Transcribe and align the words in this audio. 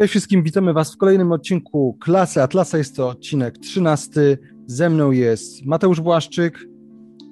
Cześć 0.00 0.10
wszystkim, 0.10 0.42
witamy 0.42 0.72
Was 0.72 0.94
w 0.94 0.96
kolejnym 0.96 1.32
odcinku 1.32 1.96
Klasy 2.00 2.42
Atlasa. 2.42 2.78
Jest 2.78 2.96
to 2.96 3.08
odcinek 3.08 3.58
13. 3.58 4.38
Ze 4.66 4.90
mną 4.90 5.10
jest 5.10 5.66
Mateusz 5.66 6.00
Błaszczyk. 6.00 6.68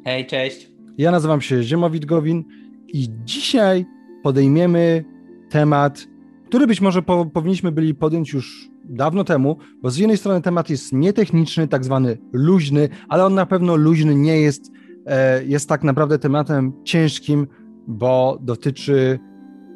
Hej, 0.05 0.27
cześć. 0.27 0.71
Ja 0.99 1.11
nazywam 1.11 1.41
się 1.41 1.63
Ziemowit 1.63 2.05
Gowin 2.05 2.45
i 2.89 3.09
dzisiaj 3.25 3.87
podejmiemy 4.23 5.05
temat, 5.51 6.07
który 6.47 6.67
być 6.67 6.81
może 6.81 7.03
po, 7.03 7.27
powinniśmy 7.27 7.73
byli 7.73 7.95
podjąć 7.95 8.33
już 8.33 8.71
dawno 8.85 9.25
temu, 9.25 9.57
bo 9.83 9.91
z 9.91 9.97
jednej 9.97 10.17
strony 10.17 10.43
temat 10.43 10.71
jest 10.71 10.93
nietechniczny, 10.93 11.69
tak 11.69 11.85
zwany 11.85 12.19
luźny, 12.33 12.89
ale 13.09 13.25
on 13.25 13.35
na 13.35 13.47
pewno 13.47 13.77
luźny 13.77 14.15
nie 14.15 14.41
jest, 14.41 14.73
e, 15.07 15.45
jest 15.45 15.69
tak 15.69 15.85
naprawdę 15.85 16.19
tematem 16.19 16.73
ciężkim, 16.85 17.47
bo 17.87 18.39
dotyczy 18.43 19.19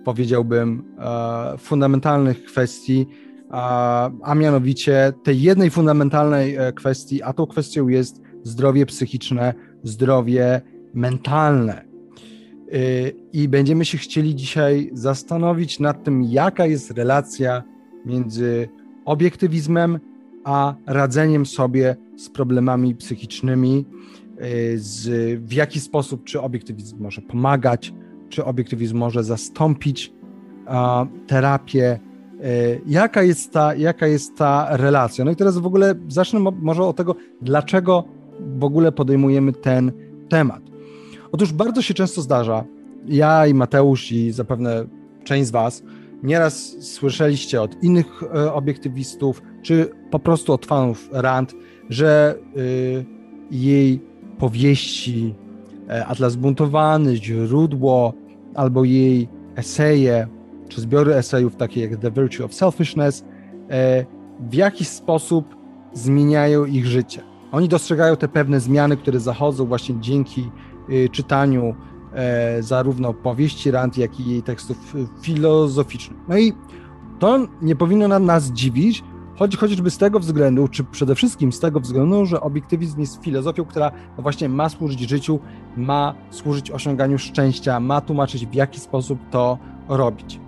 powiedziałbym, 0.05 0.84
e, 0.98 1.59
fundamentalnych 1.59 2.45
kwestii, 2.45 3.06
a 4.23 4.34
mianowicie 4.37 5.12
tej 5.23 5.42
jednej 5.42 5.70
fundamentalnej 5.70 6.56
e, 6.56 6.73
kwestii, 6.73 7.23
a 7.23 7.33
tą 7.33 7.47
kwestią 7.47 7.88
jest 7.88 8.20
zdrowie 8.42 8.87
psychiczne, 8.87 9.55
zdrowie 9.83 10.61
mentalne. 10.95 11.75
E, 11.75 11.84
I 13.33 13.48
będziemy 13.48 13.84
się 13.84 13.98
chcieli 13.98 14.34
dzisiaj 14.34 14.91
zastanowić 14.92 15.80
nad 15.80 16.05
tym, 16.05 16.23
jaka 16.23 16.66
jest 16.66 16.91
relacja 16.91 17.62
między 18.06 18.69
obiektywizmem 19.05 19.98
a 20.45 20.75
radzeniem 20.87 21.47
sobie 21.47 21.97
z 22.16 22.28
problemami 22.28 22.95
psychicznymi, 22.95 23.84
z, 24.77 25.09
w 25.41 25.53
jaki 25.53 25.80
sposób, 25.80 26.25
czy 26.25 26.41
obiektywizm 26.41 27.03
może 27.03 27.23
pomagać, 27.23 27.92
czy 28.33 28.44
obiektywizm 28.44 28.97
może 28.97 29.25
zastąpić 29.25 30.12
a, 30.66 31.06
terapię, 31.27 31.84
e, 31.84 32.00
jaka 32.86 33.22
jest, 33.22 33.52
ta, 33.52 33.75
jaka 33.75 34.06
jest 34.06 34.36
ta 34.36 34.77
relacja. 34.77 35.25
No 35.25 35.30
i 35.30 35.36
teraz 35.36 35.58
w 35.58 35.66
ogóle 35.66 35.94
zacznę 36.08 36.41
może 36.41 36.83
od 36.83 36.97
tego, 36.97 37.14
dlaczego 37.42 38.05
w 38.58 38.64
ogóle 38.64 38.92
podejmujemy 38.92 39.53
ten 39.53 39.92
temat. 40.28 40.62
Otóż 41.33 41.53
bardzo 41.53 41.83
się 41.83 41.94
często 41.94 42.22
zdarza, 42.22 42.64
ja 43.06 43.47
i 43.47 43.55
Mateusz 43.55 44.12
i 44.12 44.33
zapewne 44.33 44.84
część 45.25 45.47
z 45.47 45.50
Was, 45.50 45.83
nieraz 46.22 46.77
słyszeliście 46.80 47.62
od 47.62 47.83
innych 47.83 48.22
e, 48.22 48.53
obiektywistów, 48.53 49.42
czy 49.62 49.91
po 50.10 50.19
prostu 50.19 50.53
od 50.53 50.66
fanów 50.66 51.08
Rand, 51.12 51.55
że 51.88 52.34
y, 52.56 53.05
jej 53.50 54.00
powieści 54.38 55.34
e, 55.88 56.06
Atlas 56.06 56.36
Buntowany, 56.36 57.16
Źródło, 57.16 58.14
albo 58.55 58.84
jej 58.84 59.28
eseje, 59.56 60.27
czy 60.69 60.81
zbiory 60.81 61.14
esejów 61.14 61.56
takie 61.56 61.81
jak 61.81 61.97
The 61.97 62.11
Virtue 62.11 62.45
of 62.45 62.55
Selfishness, 62.55 63.25
e, 63.70 64.06
w 64.41 64.55
jakiś 64.55 64.89
sposób 64.89 65.56
zmieniają 65.92 66.64
ich 66.64 66.86
życie. 66.86 67.22
Oni 67.53 67.69
dostrzegają 67.69 68.17
te 68.17 68.28
pewne 68.28 68.61
zmiany, 68.61 68.97
które 68.97 69.20
zachodzą 69.20 69.67
właśnie 69.67 69.94
dzięki 70.00 70.50
y, 70.91 71.09
czytaniu 71.09 71.75
e, 72.14 72.62
zarówno 72.62 73.14
powieści 73.14 73.70
Rand, 73.70 73.98
jak 73.98 74.20
i 74.20 74.31
jej 74.31 74.42
tekstów 74.42 74.94
filozoficznych. 75.22 76.19
No 76.28 76.39
i 76.39 76.53
to 77.19 77.39
nie 77.62 77.77
powinno 77.77 78.19
nas 78.19 78.50
dziwić, 78.50 79.05
choć, 79.36 79.56
chociażby 79.56 79.91
z 79.91 79.98
tego 79.98 80.20
względu, 80.20 80.69
czy 80.69 80.84
przede 80.84 81.14
wszystkim 81.14 81.52
z 81.52 81.61
tego 81.61 81.80
względu, 81.80 82.27
że 82.27 82.41
obiektywizm 82.41 83.00
jest 83.00 83.25
filozofią, 83.25 83.64
która 83.64 83.92
właśnie 84.19 84.48
ma 84.48 84.69
służyć 84.69 85.00
życiu, 85.00 85.41
ma 85.77 86.14
służyć 86.30 86.70
osiąganiu 86.70 87.19
szczęścia, 87.19 87.80
ma 87.80 88.00
tłumaczyć 88.00 88.47
w 88.47 88.55
jaki 88.55 88.80
sposób 88.80 89.19
to 89.30 89.58
robić. 89.88 90.41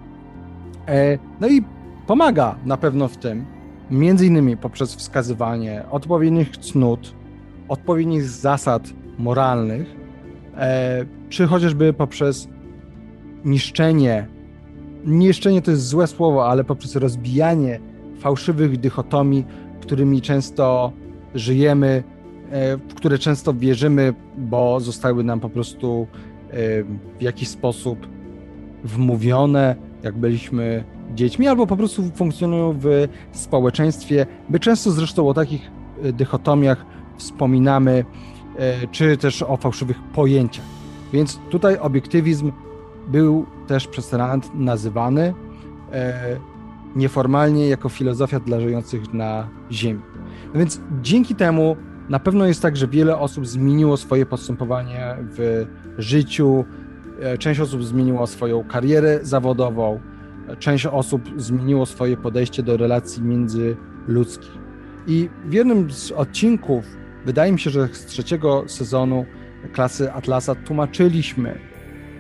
E, 0.89 1.19
no 1.41 1.49
i 1.49 1.65
pomaga 2.07 2.57
na 2.65 2.77
pewno 2.77 3.09
w 3.09 3.17
tym, 3.17 3.47
między 3.91 4.27
innymi 4.27 4.57
poprzez 4.57 4.95
wskazywanie 4.95 5.85
odpowiednich 5.91 6.57
cnót, 6.57 7.15
odpowiednich 7.69 8.25
zasad 8.25 8.93
moralnych, 9.19 9.97
e, 10.57 11.05
czy 11.29 11.47
chociażby 11.47 11.93
poprzez 11.93 12.49
niszczenie, 13.45 14.27
niszczenie 15.07 15.63
to 15.63 15.71
jest 15.71 15.87
złe 15.87 16.07
słowo, 16.07 16.49
ale 16.49 16.65
poprzez 16.65 16.97
rozbijanie 16.97 17.81
fałszywych 18.25 18.81
dychotomii, 18.81 19.45
którymi 19.81 20.21
często 20.21 20.93
żyjemy, 21.35 22.03
e, 22.51 22.77
w 22.77 22.95
które 22.95 23.19
często 23.19 23.55
wierzymy, 23.55 24.15
bo 24.39 24.81
zostały 24.81 25.25
nam 25.25 25.41
po 25.41 25.51
prostu 25.51 26.07
e, 26.51 26.55
w 27.19 27.23
jakiś 27.23 27.49
sposób 27.49 28.07
wmówione, 28.85 29.77
jak 30.03 30.17
byliśmy 30.17 30.85
dziećmi, 31.15 31.49
albo 31.49 31.67
po 31.67 31.77
prostu 31.77 32.03
funkcjonują 32.15 32.79
w 32.81 33.09
społeczeństwie. 33.33 34.27
My 34.51 34.61
często 34.61 34.91
zresztą 34.91 35.29
o 35.29 35.35
takich 35.35 35.71
e, 36.03 36.13
dychotomiach 36.13 36.87
wspominamy, 37.17 38.05
czy 38.91 39.17
też 39.17 39.43
o 39.43 39.57
fałszywych 39.57 40.03
pojęciach. 40.03 40.65
Więc 41.13 41.39
tutaj 41.51 41.79
obiektywizm 41.79 42.53
był 43.09 43.47
też 43.67 43.87
przez 43.87 44.13
Rand 44.13 44.51
nazywany 44.55 45.35
nieformalnie 46.95 47.69
jako 47.69 47.89
filozofia 47.89 48.41
dla 48.41 48.61
żyjących 48.61 49.15
na 49.15 49.49
Ziemi. 49.71 50.01
No 50.55 50.59
więc 50.59 50.81
dzięki 51.03 51.35
temu 51.35 51.77
na 52.09 52.19
pewno 52.19 52.47
jest 52.47 52.63
tak, 52.63 52.77
że 52.77 52.89
wiele 52.89 53.19
osób 53.19 53.47
zmieniło 53.47 53.97
swoje 53.97 54.27
postępowanie 54.27 55.17
w 55.21 55.67
życiu, 55.99 56.65
e, 57.21 57.39
część 57.39 57.61
osób 57.61 57.85
zmieniło 57.85 58.27
swoją 58.27 58.65
karierę 58.65 59.19
zawodową, 59.23 60.01
część 60.59 60.87
osób 60.87 61.23
zmieniło 61.37 61.87
swoje 61.87 62.17
podejście 62.17 62.63
do 62.63 62.77
relacji 62.77 63.23
międzyludzkich. 63.23 64.59
I 65.07 65.29
w 65.45 65.53
jednym 65.53 65.91
z 65.91 66.13
odcinków, 66.13 66.85
wydaje 67.27 67.53
mi 67.53 67.61
się, 67.61 67.71
że 67.71 67.89
z 67.93 68.07
trzeciego 68.07 68.65
sezonu 68.67 69.27
klasy 69.73 70.13
Atlasa 70.13 70.55
tłumaczyliśmy, 70.55 71.59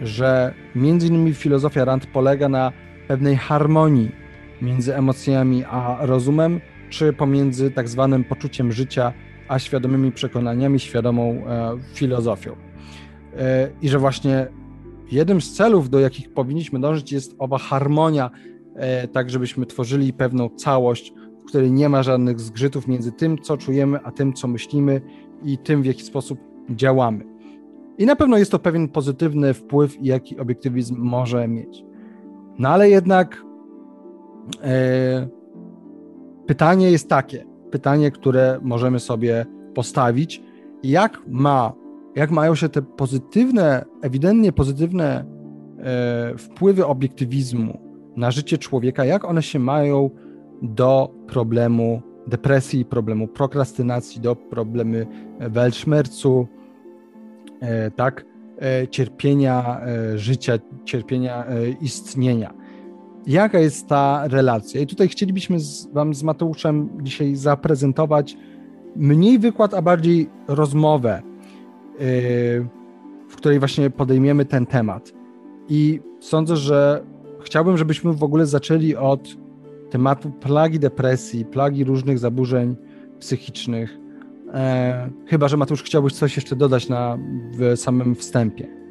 że 0.02 0.54
między 0.74 1.06
innymi 1.06 1.34
filozofia 1.34 1.84
Rand 1.84 2.06
polega 2.06 2.48
na 2.48 2.72
pewnej 3.08 3.36
harmonii 3.36 4.23
między 4.62 4.97
emocjami 4.97 5.65
a 5.65 5.98
rozumem, 6.00 6.60
czy 6.91 7.12
pomiędzy 7.12 7.70
tak 7.70 7.88
zwanym 7.88 8.25
poczuciem 8.25 8.72
życia 8.72 9.12
a 9.48 9.59
świadomymi 9.59 10.12
przekonaniami, 10.12 10.81
świadomą 10.81 11.22
e, 11.22 11.76
filozofią. 11.94 12.56
E, 13.37 13.70
I 13.82 13.88
że 13.88 13.98
właśnie 13.98 14.47
jednym 15.10 15.41
z 15.41 15.53
celów, 15.53 15.91
do 15.91 16.00
jakich 16.00 16.32
powinniśmy 16.32 16.81
dążyć, 16.81 17.12
jest 17.12 17.34
owa 17.38 17.59
harmonia, 17.59 18.31
e, 18.76 19.09
tak 19.09 19.31
żebyśmy 19.31 19.66
tworzyli 19.66 20.12
pewną 20.12 20.48
całość, 20.48 21.12
w 21.41 21.44
której 21.44 21.72
nie 21.72 21.88
ma 21.88 22.03
żadnych 22.03 22.41
zgrzytów 22.41 22.88
między 22.88 23.12
tym, 23.12 23.38
co 23.38 23.56
czujemy, 23.56 23.98
a 24.04 24.10
tym, 24.10 24.32
co 24.32 24.48
myślimy 24.48 25.00
i 25.44 25.59
tym, 25.59 25.82
w 25.82 25.87
jaki 25.87 26.03
sposób 26.03 26.38
działamy. 26.70 27.25
I 27.98 28.06
na 28.06 28.16
pewno 28.16 28.38
jest 28.38 28.50
to 28.50 28.59
pewien 28.59 28.88
pozytywny 28.88 29.54
wpływ, 29.54 29.97
jaki 30.03 30.38
obiektywizm 30.38 30.97
może 30.98 31.48
mieć. 31.48 31.84
No 32.59 32.69
ale 32.69 32.91
jednak 32.91 33.44
pytanie 36.47 36.91
jest 36.91 37.09
takie, 37.09 37.44
pytanie, 37.71 38.10
które 38.10 38.59
możemy 38.62 39.00
sobie 39.00 39.47
postawić, 39.75 40.43
jak 40.82 41.22
ma, 41.28 41.72
jak 42.15 42.31
mają 42.31 42.55
się 42.55 42.69
te 42.69 42.82
pozytywne, 42.82 43.84
ewidentnie 44.03 44.53
pozytywne 44.53 45.25
e, 45.78 46.38
wpływy 46.38 46.87
obiektywizmu 46.87 47.81
na 48.16 48.31
życie 48.31 48.59
człowieka, 48.59 49.05
jak 49.05 49.25
one 49.25 49.43
się 49.43 49.59
mają 49.59 50.10
do 50.62 51.15
problemu 51.26 52.03
depresji, 52.26 52.84
problemu 52.84 53.28
prokrastynacji, 53.28 54.21
do 54.21 54.37
problemy 54.37 55.06
Weltschmerzu, 55.41 56.47
e, 57.61 57.90
tak, 57.90 58.25
cierpienia 58.90 59.81
życia, 60.14 60.52
cierpienia 60.85 61.47
istnienia 61.81 62.55
jaka 63.26 63.59
jest 63.59 63.88
ta 63.88 64.29
relacja. 64.29 64.81
I 64.81 64.87
tutaj 64.87 65.09
chcielibyśmy 65.09 65.61
z, 65.61 65.87
Wam 65.93 66.15
z 66.15 66.23
Mateuszem 66.23 66.88
dzisiaj 67.03 67.37
zaprezentować 67.37 68.37
mniej 68.97 69.38
wykład, 69.38 69.75
a 69.75 69.82
bardziej 69.82 70.31
rozmowę, 70.49 71.23
yy, 71.23 71.99
w 73.29 73.37
której 73.37 73.59
właśnie 73.59 73.91
podejmiemy 73.91 74.44
ten 74.44 74.67
temat. 74.67 75.12
I 75.69 76.00
sądzę, 76.21 76.56
że 76.56 77.05
chciałbym, 77.43 77.79
żebyśmy 77.79 78.12
w 78.12 78.23
ogóle 78.23 78.47
zaczęli 78.47 78.97
od 78.97 79.37
tematu 79.91 80.31
plagi 80.31 80.79
depresji, 80.79 81.44
plagi 81.44 81.85
różnych 81.85 82.19
zaburzeń 82.19 82.76
psychicznych. 83.19 83.99
E, 84.55 85.11
chyba, 85.26 85.49
że 85.49 85.56
Mateusz 85.56 85.82
chciałbyś 85.82 86.12
coś 86.12 86.37
jeszcze 86.37 86.56
dodać 86.56 86.88
na, 86.88 87.19
w 87.59 87.76
samym 87.76 88.15
wstępie. 88.15 88.83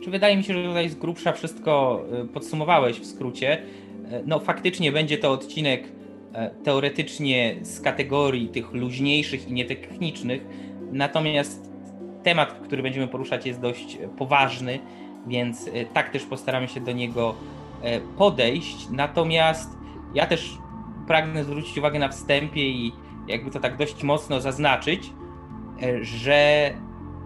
Czy 0.00 0.10
wydaje 0.10 0.36
mi 0.36 0.44
się, 0.44 0.54
że 0.54 0.68
tutaj 0.68 0.88
z 0.88 0.94
grubsza 0.94 1.32
wszystko 1.32 2.04
y, 2.24 2.28
podsumowałeś 2.28 3.00
w 3.00 3.06
skrócie. 3.06 3.62
E, 4.10 4.22
no 4.26 4.40
faktycznie 4.40 4.92
będzie 4.92 5.18
to 5.18 5.32
odcinek 5.32 5.84
e, 6.32 6.50
teoretycznie 6.64 7.56
z 7.62 7.80
kategorii 7.80 8.48
tych 8.48 8.72
luźniejszych 8.72 9.48
i 9.48 9.52
nietechnicznych, 9.52 10.46
natomiast 10.92 11.70
temat, 12.22 12.52
który 12.52 12.82
będziemy 12.82 13.08
poruszać 13.08 13.46
jest 13.46 13.60
dość 13.60 13.98
poważny, 14.18 14.78
więc 15.26 15.68
e, 15.68 15.84
tak 15.84 16.10
też 16.10 16.24
postaramy 16.24 16.68
się 16.68 16.80
do 16.80 16.92
niego 16.92 17.34
podejść. 18.18 18.90
Natomiast 18.90 19.78
ja 20.14 20.26
też 20.26 20.58
pragnę 21.06 21.44
zwrócić 21.44 21.78
uwagę 21.78 21.98
na 21.98 22.08
wstępie 22.08 22.68
i 22.68 22.92
jakby 23.28 23.50
to 23.50 23.60
tak 23.60 23.76
dość 23.76 24.02
mocno 24.02 24.40
zaznaczyć, 24.40 25.12
że 26.00 26.70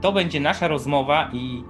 to 0.01 0.13
będzie 0.13 0.41
nasza 0.41 0.69
rozmowa 0.69 1.31
i 1.33 1.63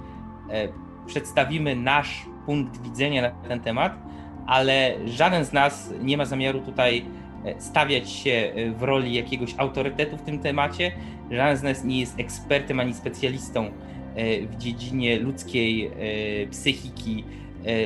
przedstawimy 1.05 1.75
nasz 1.75 2.25
punkt 2.45 2.81
widzenia 2.81 3.21
na 3.21 3.31
ten 3.31 3.59
temat, 3.59 3.97
ale 4.45 4.95
żaden 5.05 5.45
z 5.45 5.53
nas 5.53 5.93
nie 6.01 6.17
ma 6.17 6.25
zamiaru 6.25 6.59
tutaj 6.59 7.05
e, 7.45 7.61
stawiać 7.61 8.09
się 8.09 8.31
e, 8.31 8.71
w 8.71 8.83
roli 8.83 9.13
jakiegoś 9.13 9.55
autorytetu 9.57 10.17
w 10.17 10.21
tym 10.21 10.39
temacie. 10.39 10.91
Żaden 11.31 11.57
z 11.57 11.63
nas 11.63 11.83
nie 11.83 11.99
jest 11.99 12.19
ekspertem 12.19 12.79
ani 12.79 12.93
specjalistą 12.93 13.65
e, 13.65 13.71
w 14.41 14.55
dziedzinie 14.57 15.19
ludzkiej 15.19 15.91
psychiki, 16.51 17.23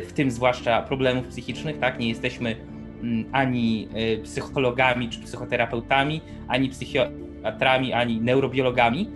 w 0.07 0.13
tym 0.13 0.31
zwłaszcza 0.31 0.81
problemów 0.81 1.27
psychicznych. 1.27 1.79
Tak? 1.79 1.99
Nie 1.99 2.09
jesteśmy 2.09 2.55
mm, 3.01 3.25
ani 3.31 3.87
psychologami 4.23 5.09
czy 5.09 5.19
psychoterapeutami, 5.19 6.21
ani 6.47 6.69
psychiatrami, 6.69 7.93
ani 7.93 8.21
neurobiologami, 8.21 9.09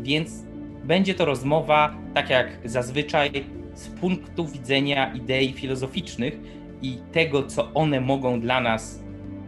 więc 0.00 0.44
będzie 0.84 1.14
to 1.14 1.24
rozmowa, 1.24 1.94
tak 2.14 2.30
jak 2.30 2.58
zazwyczaj, 2.64 3.30
z 3.74 3.88
punktu 3.88 4.46
widzenia 4.46 5.12
idei 5.14 5.52
filozoficznych 5.52 6.38
i 6.82 6.98
tego, 7.12 7.42
co 7.42 7.72
one 7.74 8.00
mogą 8.00 8.40
dla 8.40 8.60
nas 8.60 9.02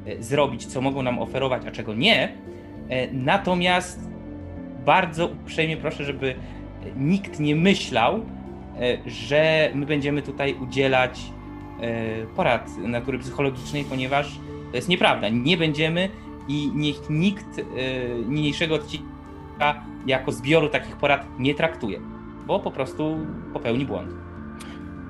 e, 0.07 0.23
zrobić, 0.23 0.67
co 0.67 0.81
mogą 0.81 1.03
nam 1.03 1.19
oferować, 1.19 1.67
a 1.67 1.71
czego 1.71 1.95
nie. 1.95 2.29
E, 2.89 3.13
natomiast 3.13 4.11
bardzo 4.85 5.27
uprzejmie 5.27 5.77
proszę, 5.77 6.05
żeby 6.05 6.35
nikt 6.97 7.41
nie 7.41 7.57
myślał, 7.57 8.15
e, 8.15 8.21
że 9.07 9.71
my 9.75 9.87
będziemy 9.87 10.23
tutaj 10.23 10.55
udzielać 10.55 11.21
porad 12.37 12.79
natury 12.79 13.19
psychologicznej, 13.19 13.85
ponieważ 13.85 14.39
to 14.71 14.77
jest 14.77 14.89
nieprawda. 14.89 15.29
Nie 15.29 15.57
będziemy 15.57 16.09
i 16.49 16.71
niech 16.75 17.11
nikt 17.11 17.61
niniejszego 18.29 18.75
odcinka 18.75 19.16
jako 20.07 20.33
zbioru 20.33 20.69
takich 20.69 20.97
porad 20.97 21.27
nie 21.39 21.55
traktuje, 21.55 22.01
bo 22.47 22.61
po 22.61 22.71
prostu 22.71 23.27
popełni 23.53 23.87
błąd. 23.87 24.11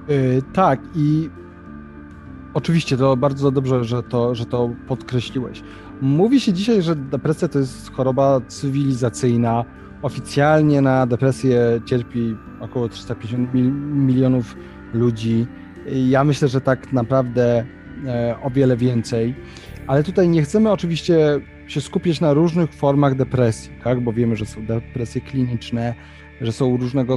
Yy, 0.09 0.43
tak, 0.53 0.81
i 0.95 1.31
oczywiście 2.55 2.97
to 2.97 3.17
bardzo 3.17 3.51
dobrze, 3.51 3.85
że 3.85 4.03
to, 4.03 4.35
że 4.35 4.47
to 4.47 4.71
podkreśliłeś. 4.89 5.63
Mówi 6.01 6.41
się 6.41 6.53
dzisiaj, 6.53 6.83
że 6.83 6.97
depresja 6.97 7.49
to 7.49 7.59
jest 7.59 7.93
choroba 7.93 8.41
cywilizacyjna. 8.49 9.65
Oficjalnie 10.03 10.81
na 10.81 11.07
depresję 11.07 11.81
cierpi 11.85 12.37
około 12.61 12.89
350 12.89 13.55
milionów 13.95 14.57
ludzi. 14.93 15.47
Ja 15.87 16.25
myślę, 16.25 16.49
że 16.49 16.61
tak 16.61 16.93
naprawdę 16.93 17.65
e, 18.07 18.37
o 18.43 18.51
wiele 18.51 18.77
więcej. 18.77 19.35
Ale 19.87 20.03
tutaj 20.03 20.29
nie 20.29 20.43
chcemy 20.43 20.71
oczywiście 20.71 21.41
się 21.67 21.81
skupiać 21.81 22.21
na 22.21 22.35
różnych 22.35 22.73
formach 22.73 23.15
depresji, 23.15 23.71
tak? 23.85 24.01
bo 24.01 24.13
wiemy, 24.13 24.37
że 24.37 24.47
są 24.47 24.67
depresje 24.67 25.21
kliniczne, 25.21 25.95
że 26.41 26.53
są 26.53 26.77
różnego 26.77 27.17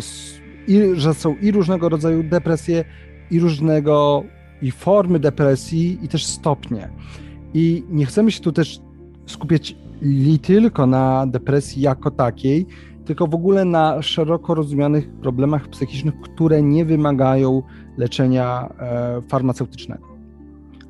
i 0.68 0.82
że 0.94 1.14
są 1.14 1.36
i 1.36 1.52
różnego 1.52 1.90
rodzaju 1.90 2.24
depresje, 2.24 2.86
i 3.32 3.40
różnego 3.40 4.24
i 4.62 4.72
formy 4.72 5.20
depresji, 5.20 6.00
i 6.02 6.08
też 6.08 6.26
stopnie. 6.26 6.90
I 7.54 7.84
nie 7.90 8.06
chcemy 8.06 8.32
się 8.32 8.42
tu 8.42 8.52
też 8.52 8.80
skupiać 9.26 9.76
li 10.02 10.40
tylko 10.40 10.88
na 10.88 11.28
depresji 11.28 11.82
jako 11.82 12.12
takiej, 12.12 12.66
tylko 13.06 13.28
w 13.28 13.36
ogóle 13.36 13.66
na 13.66 14.02
szeroko 14.02 14.56
rozumianych 14.56 15.12
problemach 15.12 15.68
psychicznych, 15.68 16.22
które 16.22 16.62
nie 16.62 16.86
wymagają 16.86 17.64
leczenia 17.98 18.70
e, 18.80 19.22
farmaceutycznego 19.30 20.09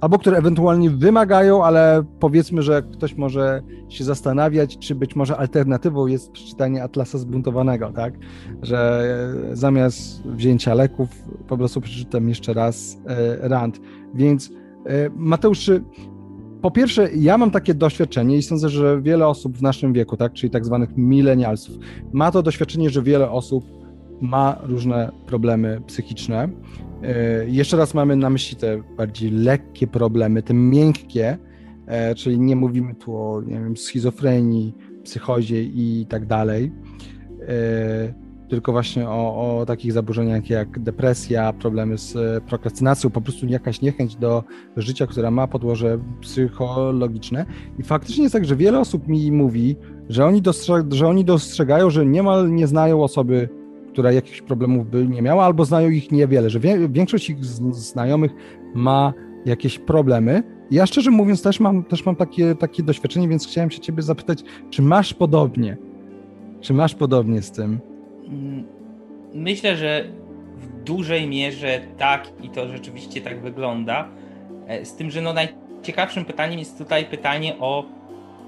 albo 0.02 0.20
które 0.20 0.38
ewentualnie 0.38 0.90
wymagają, 0.90 1.64
ale 1.64 2.04
powiedzmy, 2.20 2.62
że 2.62 2.84
ktoś 2.84 3.16
może 3.16 3.62
się 3.90 4.04
zastanawiać, 4.04 4.78
czy 4.78 4.96
być 4.96 5.16
może 5.16 5.38
alternatywą 5.38 6.08
jest 6.08 6.32
przeczytanie 6.32 6.84
Atlasa 6.84 7.18
Zbuntowanego, 7.18 7.92
tak? 7.92 8.14
Że 8.62 9.08
zamiast 9.54 10.24
wzięcia 10.28 10.74
leków 10.74 11.10
po 11.48 11.58
prostu 11.58 11.82
przeczytam 11.82 12.30
jeszcze 12.30 12.54
raz 12.54 13.02
e, 13.08 13.50
Rand. 13.50 13.82
Więc 14.14 14.52
e, 14.86 15.10
Mateusz, 15.16 15.72
po 16.62 16.72
pierwsze, 16.72 17.10
ja 17.16 17.38
mam 17.38 17.52
takie 17.52 17.74
doświadczenie 17.74 18.38
i 18.38 18.44
sądzę, 18.44 18.70
że 18.70 19.02
wiele 19.02 19.28
osób 19.28 19.58
w 19.58 19.62
naszym 19.62 19.94
wieku, 19.94 20.18
tak, 20.18 20.34
czyli 20.34 20.50
tak 20.50 20.66
zwanych 20.66 20.98
milenialsów, 20.98 21.76
ma 22.14 22.32
to 22.32 22.44
doświadczenie, 22.44 22.90
że 22.90 23.04
wiele 23.04 23.32
osób 23.32 23.66
ma 24.22 24.58
różne 24.64 25.12
problemy 25.26 25.82
psychiczne 25.88 26.50
E, 26.50 26.89
jeszcze 27.48 27.78
raz 27.78 27.94
mamy 27.94 28.16
na 28.16 28.30
myśli 28.30 28.58
te 28.58 28.84
bardziej 28.98 29.32
lekkie 29.32 29.88
problemy, 29.88 30.44
te 30.44 30.54
miękkie, 30.54 31.38
e, 31.88 32.16
czyli 32.16 32.40
nie 32.40 32.56
mówimy 32.56 32.96
tu 32.96 33.18
o 33.18 33.42
nie 33.42 33.54
wiem, 33.54 33.78
schizofrenii, 33.78 34.76
psychozie 35.04 35.64
i 35.64 36.06
tak 36.10 36.26
dalej, 36.26 36.72
e, 37.48 38.30
tylko 38.50 38.72
właśnie 38.72 39.10
o, 39.10 39.60
o 39.60 39.66
takich 39.66 39.92
zaburzeniach 39.94 40.50
jak 40.50 40.80
depresja, 40.80 41.54
problemy 41.54 41.98
z 41.98 42.44
prokrastynacją, 42.44 43.10
po 43.10 43.22
prostu 43.22 43.48
jakaś 43.48 43.82
niechęć 43.82 44.16
do 44.16 44.44
życia, 44.78 45.08
która 45.08 45.32
ma 45.32 45.48
podłoże 45.48 46.00
psychologiczne. 46.22 47.46
I 47.80 47.84
faktycznie 47.84 48.24
jest 48.24 48.34
tak, 48.34 48.46
że 48.46 48.56
wiele 48.56 48.80
osób 48.80 49.08
mi 49.08 49.32
mówi, 49.32 49.76
że 50.10 50.26
oni, 50.26 50.42
dostrzeg- 50.42 50.94
że 50.94 51.08
oni 51.08 51.26
dostrzegają, 51.26 51.90
że 51.90 52.06
niemal 52.06 52.52
nie 52.52 52.68
znają 52.68 53.04
osoby 53.04 53.50
która 54.00 54.12
jakichś 54.12 54.42
problemów 54.42 54.90
by 54.90 55.08
nie 55.08 55.22
miała, 55.22 55.46
albo 55.46 55.66
znają 55.66 55.90
ich 55.90 56.12
niewiele, 56.12 56.50
że 56.50 56.60
większość 56.90 57.30
ich 57.30 57.46
znajomych 57.46 58.32
ma 58.74 59.14
jakieś 59.46 59.80
problemy. 59.80 60.44
Ja 60.72 60.86
szczerze 60.86 61.12
mówiąc 61.12 61.44
też 61.44 61.60
mam, 61.60 61.84
też 61.84 62.06
mam 62.06 62.16
takie, 62.16 62.56
takie 62.56 62.84
doświadczenie, 62.84 63.28
więc 63.28 63.48
chciałem 63.48 63.72
się 63.72 63.80
ciebie 63.80 64.02
zapytać, 64.02 64.44
czy 64.70 64.82
masz 64.82 65.14
podobnie? 65.14 65.78
Czy 66.62 66.74
masz 66.74 66.96
podobnie 66.96 67.42
z 67.42 67.52
tym? 67.52 67.80
Mm, 68.28 68.64
myślę, 69.34 69.78
że 69.78 70.06
w 70.58 70.84
dużej 70.84 71.28
mierze 71.28 71.82
tak 71.98 72.28
i 72.44 72.50
to 72.50 72.68
rzeczywiście 72.68 73.22
tak 73.22 73.42
wygląda. 73.42 74.08
E, 74.68 74.86
z 74.86 74.96
tym, 74.96 75.12
że 75.12 75.22
no 75.22 75.34
najciekawszym 75.34 76.26
pytaniem 76.26 76.60
jest 76.60 76.78
tutaj 76.78 77.06
pytanie 77.06 77.56
o 77.60 77.86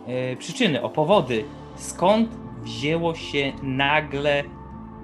e, 0.08 0.36
przyczyny, 0.36 0.82
o 0.82 0.90
powody. 0.90 1.44
Skąd 1.76 2.30
wzięło 2.64 3.16
się 3.16 3.52
nagle 3.64 4.44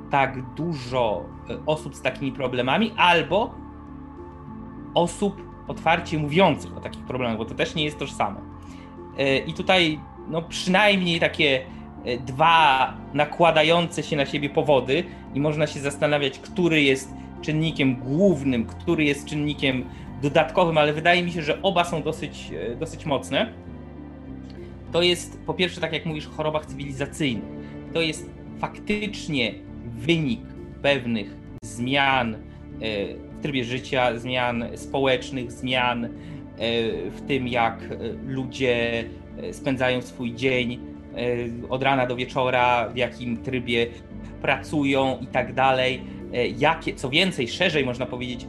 tak 0.10 0.54
dużo 0.56 1.26
e, 1.50 1.58
osób 1.66 1.96
z 1.96 2.02
takimi 2.02 2.32
problemami, 2.32 2.94
albo 2.98 3.56
osób 4.94 5.42
otwarcie 5.68 6.18
mówiących 6.18 6.78
o 6.78 6.80
takich 6.80 7.06
problemach, 7.06 7.38
bo 7.38 7.46
to 7.46 7.56
też 7.56 7.76
nie 7.76 7.84
jest 7.84 8.00
tożsame. 8.00 8.42
E, 9.18 9.38
I 9.38 9.54
tutaj 9.54 10.00
no, 10.28 10.42
przynajmniej 10.42 11.20
takie 11.20 11.66
e, 12.06 12.18
dwa 12.18 12.94
nakładające 13.14 14.04
się 14.04 14.16
na 14.16 14.26
siebie 14.26 14.50
powody, 14.50 15.04
i 15.34 15.40
można 15.40 15.68
się 15.68 15.80
zastanawiać, 15.80 16.40
który 16.40 16.82
jest 16.82 17.14
czynnikiem 17.42 17.96
głównym, 17.96 18.66
który 18.66 19.04
jest 19.04 19.26
czynnikiem 19.26 19.86
dodatkowym, 20.22 20.78
ale 20.78 20.94
wydaje 20.94 21.24
mi 21.24 21.32
się, 21.32 21.42
że 21.42 21.62
oba 21.62 21.84
są 21.84 22.04
dosyć, 22.04 22.52
dosyć 22.80 23.06
mocne. 23.06 23.54
To 24.92 25.02
jest 25.02 25.42
po 25.46 25.54
pierwsze, 25.54 25.82
tak 25.82 25.94
jak 25.94 26.06
mówisz, 26.06 26.28
o 26.28 26.30
chorobach 26.32 26.66
cywilizacyjnych. 26.66 27.44
To 27.94 28.02
jest 28.02 28.30
faktycznie 28.60 29.67
wynik 29.98 30.42
pewnych 30.82 31.36
zmian 31.64 32.36
e, 32.36 32.38
w 33.16 33.42
trybie 33.42 33.64
życia, 33.64 34.20
zmian 34.20 34.66
społecznych, 34.76 35.52
zmian 35.52 36.06
e, 36.06 36.10
w 37.12 37.22
tym, 37.28 37.48
jak 37.48 37.84
e, 37.84 37.98
ludzie 38.28 39.04
spędzają 39.52 40.02
swój 40.02 40.34
dzień 40.36 40.80
od 41.70 41.84
rana 41.84 42.08
do 42.08 42.16
wieczora, 42.16 42.90
w 42.90 42.98
jakim 42.98 43.38
trybie 43.38 43.88
pracują 44.42 45.18
i 45.22 45.28
tak 45.28 45.54
dalej. 45.54 46.02
Jakie, 46.58 46.96
co 46.96 47.10
więcej, 47.10 47.48
szerzej 47.48 47.86
można 47.86 48.06
powiedzieć, 48.06 48.48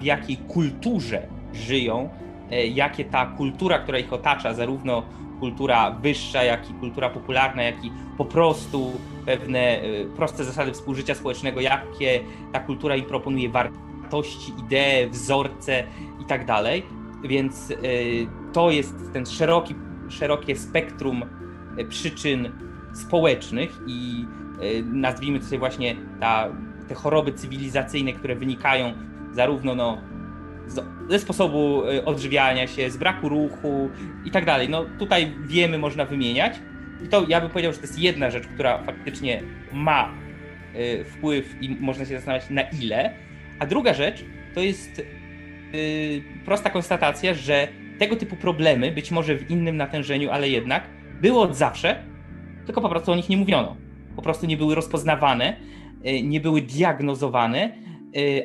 w 0.00 0.04
jakiej 0.04 0.36
kulturze 0.36 1.22
żyją, 1.54 2.08
jakie 2.50 3.04
ta 3.04 3.26
kultura, 3.26 3.78
która 3.78 3.98
ich 3.98 4.12
otacza, 4.12 4.54
zarówno 4.54 5.02
kultura 5.40 5.90
wyższa, 5.90 6.42
jak 6.42 6.70
i 6.70 6.74
kultura 6.74 7.10
popularna, 7.10 7.62
jak 7.62 7.84
i 7.84 7.92
po 8.18 8.24
prostu 8.24 8.92
pewne 9.26 9.84
y, 9.84 10.06
proste 10.16 10.44
zasady 10.44 10.72
współżycia 10.72 11.14
społecznego, 11.14 11.60
jakie 11.60 12.20
ta 12.52 12.60
kultura 12.60 12.96
im 12.96 13.04
proponuje 13.04 13.48
wartości, 13.48 14.52
idee, 14.58 15.10
wzorce 15.10 15.84
i 16.22 16.24
tak. 16.24 16.46
Więc 17.24 17.70
y, 17.70 17.76
to 18.52 18.70
jest 18.70 18.94
ten 19.12 19.26
szeroki, 19.26 19.74
szerokie 20.08 20.56
spektrum 20.56 21.24
przyczyn 21.88 22.52
społecznych 22.94 23.80
i 23.86 24.26
nazwijmy 24.84 25.40
to 25.40 25.44
sobie 25.44 25.58
właśnie 25.58 25.96
ta, 26.20 26.48
te 26.88 26.94
choroby 26.94 27.32
cywilizacyjne, 27.32 28.12
które 28.12 28.36
wynikają 28.36 28.92
zarówno 29.32 29.74
no, 29.74 29.98
ze 31.08 31.18
sposobu 31.18 31.82
odżywiania 32.04 32.66
się, 32.66 32.90
z 32.90 32.96
braku 32.96 33.28
ruchu 33.28 33.90
i 34.24 34.30
tak 34.30 34.44
dalej. 34.44 34.68
No 34.68 34.84
tutaj 34.98 35.32
wiemy, 35.46 35.78
można 35.78 36.04
wymieniać. 36.04 36.54
I 37.04 37.08
to 37.08 37.26
ja 37.28 37.40
bym 37.40 37.50
powiedział, 37.50 37.72
że 37.72 37.78
to 37.78 37.84
jest 37.84 37.98
jedna 37.98 38.30
rzecz, 38.30 38.46
która 38.46 38.82
faktycznie 38.82 39.42
ma 39.72 40.14
y, 40.74 41.04
wpływ 41.04 41.56
i 41.60 41.76
można 41.80 42.04
się 42.04 42.14
zastanawiać 42.14 42.50
na 42.50 42.62
ile. 42.62 43.14
A 43.58 43.66
druga 43.66 43.94
rzecz 43.94 44.24
to 44.54 44.60
jest 44.60 44.98
yy, 44.98 46.22
prosta 46.44 46.70
konstatacja, 46.70 47.34
że 47.34 47.68
tego 47.98 48.16
typu 48.16 48.36
problemy, 48.36 48.92
być 48.92 49.10
może 49.10 49.36
w 49.36 49.50
innym 49.50 49.76
natężeniu, 49.76 50.30
ale 50.30 50.48
jednak, 50.48 50.82
było 51.20 51.42
od 51.42 51.56
zawsze, 51.56 52.02
tylko 52.66 52.80
po 52.80 52.88
prostu 52.88 53.12
o 53.12 53.16
nich 53.16 53.28
nie 53.28 53.36
mówiono. 53.36 53.76
Po 54.16 54.22
prostu 54.22 54.46
nie 54.46 54.56
były 54.56 54.74
rozpoznawane, 54.74 55.56
nie 56.22 56.40
były 56.40 56.62
diagnozowane, 56.62 57.72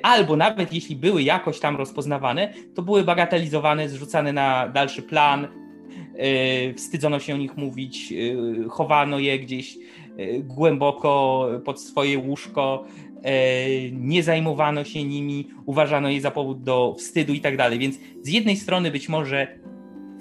albo 0.03 0.35
nawet 0.35 0.73
jeśli 0.73 0.95
były 0.95 1.23
jakoś 1.23 1.59
tam 1.59 1.75
rozpoznawane, 1.75 2.53
to 2.75 2.81
były 2.81 3.03
bagatelizowane, 3.03 3.89
zrzucane 3.89 4.33
na 4.33 4.67
dalszy 4.67 5.01
plan, 5.01 5.47
yy, 6.67 6.73
wstydzono 6.73 7.19
się 7.19 7.33
o 7.33 7.37
nich 7.37 7.57
mówić, 7.57 8.11
yy, 8.11 8.69
chowano 8.69 9.19
je 9.19 9.39
gdzieś 9.39 9.77
głęboko 10.43 11.47
pod 11.65 11.81
swoje 11.81 12.19
łóżko, 12.19 12.85
nie 13.91 14.23
zajmowano 14.23 14.83
się 14.83 15.03
nimi, 15.03 15.47
uważano 15.65 16.09
je 16.09 16.21
za 16.21 16.31
powód 16.31 16.63
do 16.63 16.95
wstydu 16.97 17.33
i 17.33 17.39
tak 17.39 17.57
dalej. 17.57 17.79
Więc 17.79 17.99
z 18.21 18.29
jednej 18.29 18.55
strony 18.55 18.91
być 18.91 19.09
może 19.09 19.47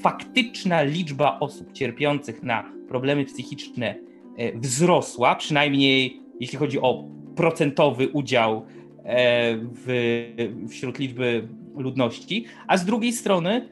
faktyczna 0.00 0.82
liczba 0.82 1.38
osób 1.40 1.72
cierpiących 1.72 2.42
na 2.42 2.72
problemy 2.88 3.24
psychiczne 3.24 3.94
wzrosła, 4.54 5.34
przynajmniej 5.34 6.20
jeśli 6.40 6.58
chodzi 6.58 6.80
o 6.80 7.04
procentowy 7.36 8.08
udział 8.08 8.66
w, 9.72 10.66
wśród 10.68 10.98
liczby 10.98 11.48
ludności, 11.76 12.44
a 12.66 12.76
z 12.76 12.84
drugiej 12.84 13.12
strony 13.12 13.68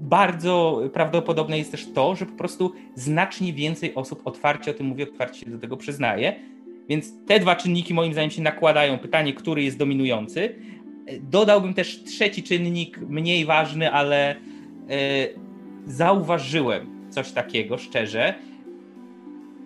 bardzo 0.00 0.82
prawdopodobne 0.92 1.58
jest 1.58 1.70
też 1.70 1.92
to, 1.92 2.14
że 2.14 2.26
po 2.26 2.32
prostu 2.32 2.72
znacznie 2.94 3.52
więcej 3.52 3.94
osób 3.94 4.26
otwarcie 4.26 4.70
o 4.70 4.74
tym 4.74 4.86
mówi, 4.86 5.02
otwarcie 5.02 5.40
się 5.40 5.50
do 5.50 5.58
tego 5.58 5.76
przyznaje 5.76 6.52
więc 6.88 7.12
te 7.26 7.40
dwa 7.40 7.56
czynniki 7.56 7.94
moim 7.94 8.12
zdaniem 8.12 8.30
się 8.30 8.42
nakładają. 8.42 8.98
Pytanie, 8.98 9.32
który 9.32 9.62
jest 9.62 9.78
dominujący. 9.78 10.54
Dodałbym 11.20 11.74
też 11.74 12.04
trzeci 12.04 12.42
czynnik, 12.42 12.98
mniej 12.98 13.44
ważny, 13.44 13.92
ale 13.92 14.30
e, 14.30 14.36
zauważyłem 15.86 17.10
coś 17.10 17.32
takiego, 17.32 17.78
szczerze. 17.78 18.34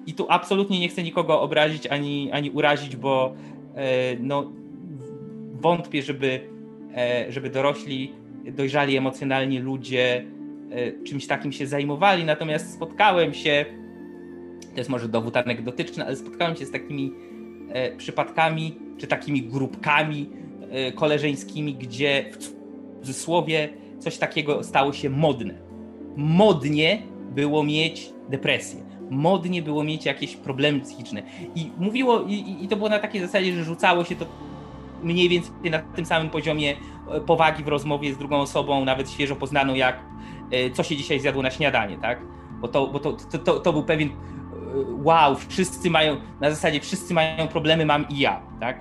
I 0.06 0.14
tu 0.14 0.26
absolutnie 0.28 0.80
nie 0.80 0.88
chcę 0.88 1.02
nikogo 1.02 1.40
obrazić 1.40 1.86
ani, 1.86 2.32
ani 2.32 2.50
urazić, 2.50 2.96
bo 2.96 3.34
e, 3.34 3.55
no, 4.20 4.52
wątpię, 5.52 6.02
żeby, 6.02 6.40
e, 6.96 7.32
żeby 7.32 7.50
dorośli, 7.50 8.12
dojrzali 8.44 8.96
emocjonalnie 8.96 9.60
ludzie 9.60 10.24
czymś 11.04 11.26
takim 11.26 11.52
się 11.52 11.66
zajmowali. 11.66 12.24
Natomiast 12.24 12.74
spotkałem 12.74 13.34
się 13.34 13.64
to 14.76 14.80
jest 14.80 14.90
może 14.90 15.08
dowód 15.08 15.36
anegdotyczny, 15.36 16.04
ale 16.06 16.16
spotkałem 16.16 16.56
się 16.56 16.66
z 16.66 16.70
takimi 16.70 17.12
e, 17.68 17.96
przypadkami, 17.96 18.78
czy 18.98 19.06
takimi 19.06 19.42
grupkami 19.42 20.30
e, 20.70 20.92
koleżeńskimi, 20.92 21.74
gdzie 21.74 22.24
w 22.32 22.36
cudzysłowie 22.36 23.68
coś 23.98 24.18
takiego 24.18 24.64
stało 24.64 24.92
się 24.92 25.10
modne. 25.10 25.54
Modnie 26.16 27.02
było 27.34 27.64
mieć 27.64 28.12
depresję. 28.28 28.80
Modnie 29.10 29.62
było 29.62 29.84
mieć 29.84 30.04
jakieś 30.04 30.36
problemy 30.36 30.80
psychiczne. 30.80 31.22
I 31.54 31.70
mówiło, 31.78 32.22
i, 32.22 32.64
i 32.64 32.68
to 32.68 32.76
było 32.76 32.88
na 32.88 32.98
takiej 32.98 33.20
zasadzie, 33.20 33.52
że 33.52 33.64
rzucało 33.64 34.04
się 34.04 34.16
to 34.16 34.26
mniej 35.02 35.28
więcej 35.28 35.52
na 35.70 35.78
tym 35.78 36.06
samym 36.06 36.30
poziomie 36.30 36.76
e, 37.10 37.20
powagi 37.20 37.64
w 37.64 37.68
rozmowie 37.68 38.14
z 38.14 38.18
drugą 38.18 38.36
osobą, 38.36 38.84
nawet 38.84 39.10
świeżo 39.10 39.36
poznaną, 39.36 39.74
jak 39.74 40.00
e, 40.50 40.70
co 40.70 40.82
się 40.82 40.96
dzisiaj 40.96 41.20
zjadło 41.20 41.42
na 41.42 41.50
śniadanie, 41.50 41.98
tak? 41.98 42.20
Bo 42.60 42.68
to, 42.68 42.86
bo 42.86 42.98
to, 42.98 43.12
to, 43.12 43.38
to, 43.38 43.60
to 43.60 43.72
był 43.72 43.82
pewien 43.82 44.10
wow, 45.02 45.36
wszyscy 45.48 45.90
mają, 45.90 46.16
na 46.40 46.50
zasadzie 46.50 46.80
wszyscy 46.80 47.14
mają 47.14 47.48
problemy, 47.48 47.86
mam 47.86 48.08
i 48.08 48.18
ja, 48.18 48.40
tak? 48.60 48.80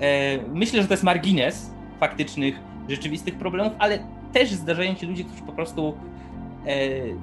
E, 0.00 0.38
myślę, 0.54 0.82
że 0.82 0.88
to 0.88 0.94
jest 0.94 1.04
margines 1.04 1.70
faktycznych, 2.00 2.60
rzeczywistych 2.88 3.38
problemów, 3.38 3.72
ale 3.78 3.98
też 4.32 4.50
zdarzają 4.50 4.94
się 4.94 5.06
ludzie, 5.06 5.24
którzy 5.24 5.42
po 5.42 5.52
prostu, 5.52 5.88
e, 5.88 5.96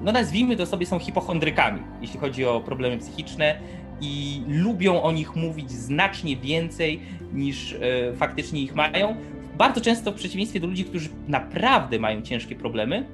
no 0.04 0.12
nazwijmy 0.12 0.56
to 0.56 0.66
sobie, 0.66 0.86
są 0.86 0.98
hipochondrykami, 0.98 1.82
jeśli 2.00 2.20
chodzi 2.20 2.44
o 2.44 2.60
problemy 2.60 2.98
psychiczne 2.98 3.58
i 4.00 4.42
lubią 4.48 5.02
o 5.02 5.12
nich 5.12 5.36
mówić 5.36 5.70
znacznie 5.70 6.36
więcej 6.36 7.00
niż 7.32 7.72
e, 7.72 7.78
faktycznie 8.16 8.62
ich 8.62 8.74
mają. 8.74 9.16
Bardzo 9.58 9.80
często 9.80 10.12
w 10.12 10.14
przeciwieństwie 10.14 10.60
do 10.60 10.66
ludzi, 10.66 10.84
którzy 10.84 11.08
naprawdę 11.28 11.98
mają 11.98 12.22
ciężkie 12.22 12.54
problemy 12.54 13.06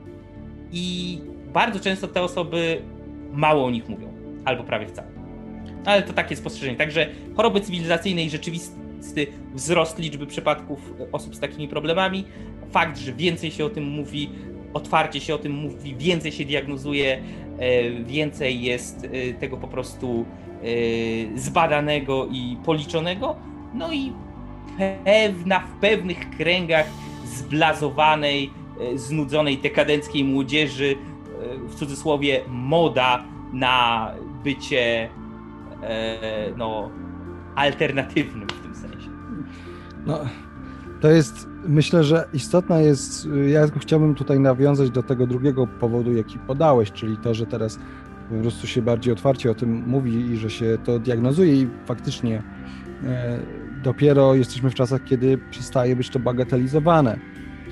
i 0.73 1.19
bardzo 1.52 1.81
często 1.81 2.09
te 2.09 2.23
osoby 2.23 2.83
mało 3.33 3.67
o 3.67 3.71
nich 3.71 3.88
mówią 3.88 4.12
albo 4.45 4.64
prawie 4.64 4.87
wcale. 4.87 5.09
Ale 5.85 6.02
to 6.02 6.12
takie 6.12 6.37
spostrzeżenie. 6.37 6.79
Także 6.79 7.09
choroby 7.37 7.61
cywilizacyjne 7.61 8.25
i 8.25 8.31
rzeczywisty 8.31 9.26
wzrost 9.55 9.99
liczby 9.99 10.26
przypadków 10.26 10.95
osób 11.12 11.37
z 11.37 11.41
takimi 11.41 11.69
problemami, 11.69 12.25
fakt, 12.71 12.99
że 12.99 13.12
więcej 13.12 13.50
się 13.50 13.64
o 13.64 13.71
tym 13.71 13.85
mówi, 13.85 14.31
otwarcie 14.75 15.21
się 15.21 15.35
o 15.35 15.38
tym 15.38 15.52
mówi, 15.52 15.97
więcej 15.97 16.33
się 16.33 16.45
diagnozuje, 16.45 17.23
e, 17.59 17.91
więcej 17.91 18.62
jest 18.62 19.05
e, 19.05 19.35
tego 19.35 19.57
po 19.57 19.69
prostu 19.69 20.25
e, 20.62 21.38
zbadanego 21.38 22.26
i 22.31 22.57
policzonego, 22.64 23.37
no 23.75 23.93
i 23.93 24.12
pewna 25.05 25.61
w 25.61 25.81
pewnych 25.81 26.31
kręgach 26.31 26.87
zblazowanej, 27.25 28.50
znudzonej 28.95 29.59
dekadenckiej 29.59 30.25
młodzieży, 30.25 30.97
w 31.69 31.75
cudzysłowie 31.75 32.41
moda 32.49 33.25
na 33.52 34.11
bycie 34.45 35.09
no, 36.57 36.91
alternatywnym 37.55 38.49
w 38.49 38.62
tym 38.62 38.75
sensie. 38.75 39.09
No, 40.07 40.19
to 41.00 41.11
jest, 41.11 41.47
myślę, 41.66 42.04
że 42.04 42.25
istotna 42.33 42.81
jest, 42.81 43.28
ja 43.47 43.66
chciałbym 43.81 44.14
tutaj 44.14 44.40
nawiązać 44.40 44.90
do 44.90 45.02
tego 45.02 45.26
drugiego 45.26 45.66
powodu, 45.66 46.12
jaki 46.12 46.38
podałeś, 46.38 46.92
czyli 46.92 47.16
to, 47.16 47.35
że 47.35 47.47
teraz 47.47 47.78
po 48.28 48.35
prostu 48.42 48.66
się 48.66 48.83
bardziej 48.83 49.12
otwarcie 49.12 49.50
o 49.50 49.54
tym 49.54 49.85
mówi 49.87 50.12
i 50.12 50.37
że 50.37 50.50
się 50.50 50.78
to 50.85 50.99
diagnozuje 50.99 51.54
i 51.54 51.69
faktycznie 51.87 52.42
e, 53.04 53.38
dopiero 53.83 54.35
jesteśmy 54.35 54.71
w 54.71 54.75
czasach, 54.75 55.04
kiedy 55.04 55.38
przestaje 55.50 55.97
być 55.97 56.11
to 56.11 56.19
bagatelizowane, 56.19 57.19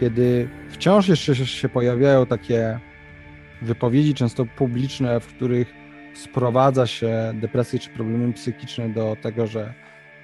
kiedy 0.01 0.49
wciąż 0.69 1.09
jeszcze 1.09 1.37
się 1.37 1.69
pojawiają 1.69 2.27
takie 2.27 2.81
wypowiedzi, 3.63 4.15
często 4.15 4.47
publiczne, 4.47 5.21
w 5.21 5.27
których 5.27 5.75
sprowadza 6.15 6.87
się 6.87 7.33
depresję 7.35 7.79
czy 7.79 7.91
problemy 7.91 8.33
psychiczne 8.33 8.89
do 8.89 9.17
tego, 9.23 9.47
że 9.47 9.75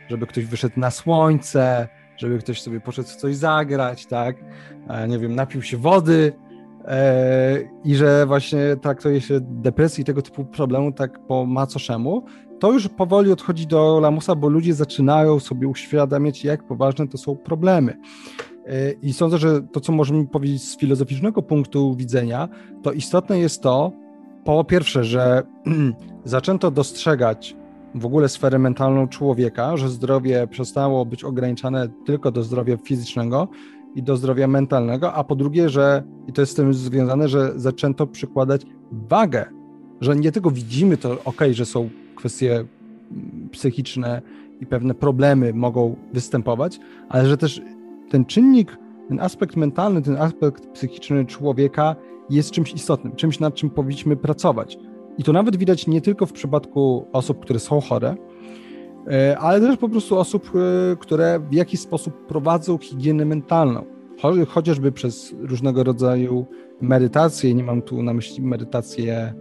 żeby 0.08 0.26
ktoś 0.26 0.44
wyszedł 0.44 0.80
na 0.80 0.90
słońce, 0.90 1.88
żeby 2.16 2.38
ktoś 2.38 2.62
sobie 2.62 2.80
poszedł 2.80 3.08
coś 3.08 3.36
zagrać, 3.36 4.06
tak? 4.06 4.36
Nie 5.08 5.18
wiem, 5.18 5.34
napił 5.34 5.62
się 5.62 5.76
wody 5.76 6.32
e, 6.84 7.58
i 7.84 7.94
że 7.94 8.26
właśnie 8.26 8.76
traktuje 8.82 9.20
się 9.20 9.40
depresji 9.40 10.02
i 10.02 10.04
tego 10.04 10.22
typu 10.22 10.44
problemu 10.44 10.92
tak 10.92 11.26
po 11.26 11.46
macoszemu, 11.46 12.24
to 12.58 12.72
już 12.72 12.88
powoli 12.88 13.32
odchodzi 13.32 13.66
do 13.66 14.00
lamusa, 14.00 14.34
bo 14.34 14.48
ludzie 14.48 14.74
zaczynają 14.74 15.40
sobie 15.40 15.68
uświadamiać, 15.68 16.44
jak 16.44 16.66
poważne 16.66 17.08
to 17.08 17.18
są 17.18 17.36
problemy. 17.36 17.98
E, 18.66 18.92
I 18.92 19.12
sądzę, 19.12 19.38
że 19.38 19.62
to, 19.62 19.80
co 19.80 19.92
możemy 19.92 20.26
powiedzieć 20.26 20.62
z 20.62 20.78
filozoficznego 20.78 21.42
punktu 21.42 21.96
widzenia, 21.96 22.48
to 22.82 22.92
istotne 22.92 23.38
jest 23.38 23.62
to, 23.62 23.92
po 24.44 24.64
pierwsze, 24.64 25.04
że 25.04 25.42
zaczęto 26.24 26.70
dostrzegać 26.70 27.56
w 27.96 28.06
ogóle 28.06 28.28
sferę 28.28 28.58
mentalną 28.58 29.08
człowieka, 29.08 29.76
że 29.76 29.88
zdrowie 29.88 30.46
przestało 30.46 31.06
być 31.06 31.24
ograniczane 31.24 31.88
tylko 31.88 32.30
do 32.30 32.42
zdrowia 32.42 32.76
fizycznego 32.76 33.48
i 33.94 34.02
do 34.02 34.16
zdrowia 34.16 34.46
mentalnego, 34.46 35.12
a 35.12 35.24
po 35.24 35.34
drugie, 35.34 35.68
że, 35.68 36.02
i 36.28 36.32
to 36.32 36.42
jest 36.42 36.52
z 36.52 36.54
tym 36.54 36.74
związane, 36.74 37.28
że 37.28 37.52
zaczęto 37.56 38.06
przykładać 38.06 38.66
wagę, 38.92 39.44
że 40.00 40.16
nie 40.16 40.32
tylko 40.32 40.50
widzimy 40.50 40.96
to, 40.96 41.18
ok, 41.24 41.40
że 41.50 41.66
są 41.66 41.90
kwestie 42.16 42.54
mm, 42.54 43.48
psychiczne 43.52 44.22
i 44.60 44.66
pewne 44.66 44.94
problemy 44.94 45.52
mogą 45.52 45.96
występować, 46.12 46.80
ale 47.08 47.26
że 47.28 47.36
też 47.36 47.62
ten 48.10 48.24
czynnik, 48.24 48.78
ten 49.08 49.20
aspekt 49.20 49.56
mentalny, 49.56 50.02
ten 50.02 50.16
aspekt 50.16 50.66
psychiczny 50.66 51.24
człowieka 51.24 51.96
jest 52.30 52.50
czymś 52.50 52.72
istotnym, 52.72 53.16
czymś 53.16 53.40
nad 53.40 53.54
czym 53.54 53.70
powinniśmy 53.70 54.16
pracować. 54.16 54.78
I 55.18 55.24
to 55.24 55.32
nawet 55.32 55.56
widać 55.56 55.86
nie 55.86 56.00
tylko 56.00 56.26
w 56.26 56.32
przypadku 56.32 57.06
osób, 57.12 57.40
które 57.40 57.58
są 57.58 57.80
chore, 57.80 58.16
e, 59.10 59.38
ale 59.38 59.60
też 59.60 59.76
po 59.76 59.88
prostu 59.88 60.18
osób, 60.18 60.50
e, 60.54 60.96
które 60.96 61.40
w 61.50 61.54
jakiś 61.54 61.80
sposób 61.80 62.26
prowadzą 62.26 62.78
higienę 62.78 63.24
mentalną. 63.24 63.84
Chociażby 64.48 64.92
przez 64.92 65.34
różnego 65.38 65.84
rodzaju 65.84 66.46
medytacje, 66.80 67.54
nie 67.54 67.64
mam 67.64 67.82
tu 67.82 68.02
na 68.02 68.14
myśli 68.14 68.42
medytacje 68.42 69.34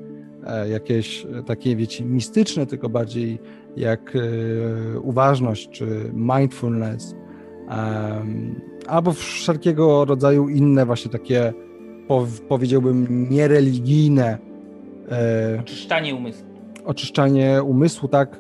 e, 0.44 0.70
jakieś 0.70 1.28
takie, 1.46 1.76
wiecie, 1.76 2.06
mistyczne, 2.06 2.66
tylko 2.66 2.90
bardziej 2.90 3.40
jak 3.76 4.18
uważność 5.02 5.70
czy 5.70 6.12
mindfulness, 6.14 7.16
albo 8.88 9.14
wszelkiego 9.14 10.06
rodzaju 10.06 10.50
inne 10.50 10.86
właśnie 10.86 11.12
takie 11.12 11.54
powiedziałbym, 12.48 13.30
niereligijne. 13.30 14.38
E, 15.12 15.60
oczyszczanie 15.60 16.16
umysłu. 16.16 16.48
Oczyszczanie 16.86 17.64
umysłu, 17.64 18.08
tak. 18.08 18.40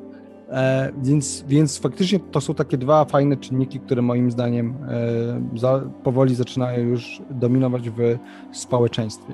E, 0.49 0.91
więc, 1.03 1.43
więc 1.47 1.79
faktycznie 1.79 2.19
to 2.19 2.41
są 2.41 2.53
takie 2.53 2.77
dwa 2.77 3.05
fajne 3.05 3.37
czynniki, 3.37 3.79
które 3.79 4.01
moim 4.01 4.31
zdaniem 4.31 4.75
e, 5.53 5.59
za, 5.59 5.81
powoli 6.03 6.35
zaczynają 6.35 6.87
już 6.87 7.21
dominować 7.29 7.89
w 7.89 8.17
społeczeństwie. 8.51 9.33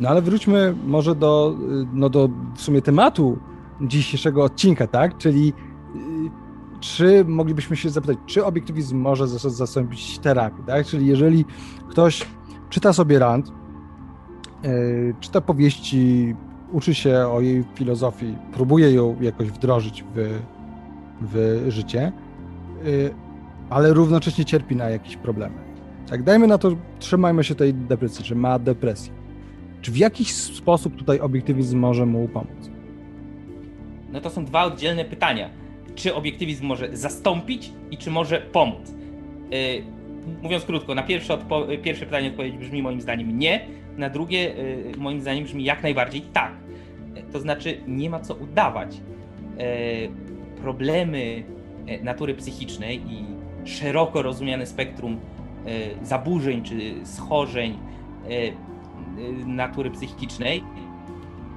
No 0.00 0.08
ale 0.08 0.22
wróćmy 0.22 0.74
może 0.86 1.14
do, 1.14 1.56
no 1.92 2.08
do 2.08 2.28
w 2.56 2.60
sumie 2.60 2.82
tematu 2.82 3.38
dzisiejszego 3.80 4.44
odcinka, 4.44 4.86
tak? 4.86 5.18
Czyli 5.18 5.48
y, 5.96 6.30
czy 6.80 7.24
moglibyśmy 7.24 7.76
się 7.76 7.90
zapytać, 7.90 8.18
czy 8.26 8.44
obiektywizm 8.44 8.98
może 8.98 9.28
zastąpić 9.28 10.18
terapię, 10.18 10.62
tak? 10.66 10.86
Czyli 10.86 11.06
jeżeli 11.06 11.44
ktoś 11.88 12.26
czyta 12.70 12.92
sobie 12.92 13.18
Rand, 13.18 13.52
yy, 14.62 15.14
czyta 15.20 15.40
powieści, 15.40 16.34
uczy 16.74 16.94
się 16.94 17.18
o 17.18 17.40
jej 17.40 17.64
filozofii, 17.74 18.36
próbuje 18.52 18.90
ją 18.90 19.16
jakoś 19.20 19.48
wdrożyć 19.48 20.04
w, 20.14 20.40
w 21.20 21.64
życie, 21.68 22.12
yy, 22.84 23.14
ale 23.70 23.92
równocześnie 23.92 24.44
cierpi 24.44 24.76
na 24.76 24.90
jakieś 24.90 25.16
problemy. 25.16 25.56
Tak, 26.10 26.22
dajmy 26.22 26.46
na 26.46 26.58
to, 26.58 26.70
trzymajmy 26.98 27.44
się 27.44 27.54
tej 27.54 27.74
depresji, 27.74 28.24
czy 28.24 28.34
ma 28.34 28.58
depresję. 28.58 29.12
Czy 29.82 29.92
w 29.92 29.96
jakiś 29.96 30.34
sposób 30.34 30.96
tutaj 30.96 31.20
obiektywizm 31.20 31.78
może 31.78 32.06
mu 32.06 32.28
pomóc? 32.28 32.70
No 34.12 34.20
to 34.20 34.30
są 34.30 34.44
dwa 34.44 34.64
oddzielne 34.64 35.04
pytania. 35.04 35.50
Czy 35.94 36.14
obiektywizm 36.14 36.66
może 36.66 36.96
zastąpić 36.96 37.72
i 37.90 37.98
czy 37.98 38.10
może 38.10 38.40
pomóc? 38.40 38.94
Yy, 39.50 39.58
mówiąc 40.42 40.64
krótko, 40.64 40.94
na 40.94 41.02
pierwsze, 41.02 41.38
pierwsze 41.82 42.06
pytanie 42.06 42.28
odpowiedź 42.28 42.56
brzmi 42.56 42.82
moim 42.82 43.00
zdaniem 43.00 43.38
nie, 43.38 43.66
na 43.96 44.10
drugie 44.10 44.38
yy, 44.38 44.92
moim 44.98 45.20
zdaniem 45.20 45.44
brzmi 45.44 45.64
jak 45.64 45.82
najbardziej 45.82 46.20
tak. 46.20 46.63
To 47.34 47.40
znaczy 47.40 47.80
nie 47.86 48.10
ma 48.10 48.20
co 48.20 48.34
udawać. 48.34 48.96
Yy, 48.96 49.64
problemy 50.62 51.44
e, 51.86 52.04
natury 52.04 52.34
psychicznej 52.34 53.02
i 53.12 53.24
szeroko 53.64 54.22
rozumiane 54.22 54.66
spektrum 54.66 55.20
e, 55.66 56.06
zaburzeń 56.06 56.62
czy 56.62 56.94
schorzeń 57.04 57.72
e, 57.72 57.76
natury 59.46 59.90
psychicznej 59.90 60.64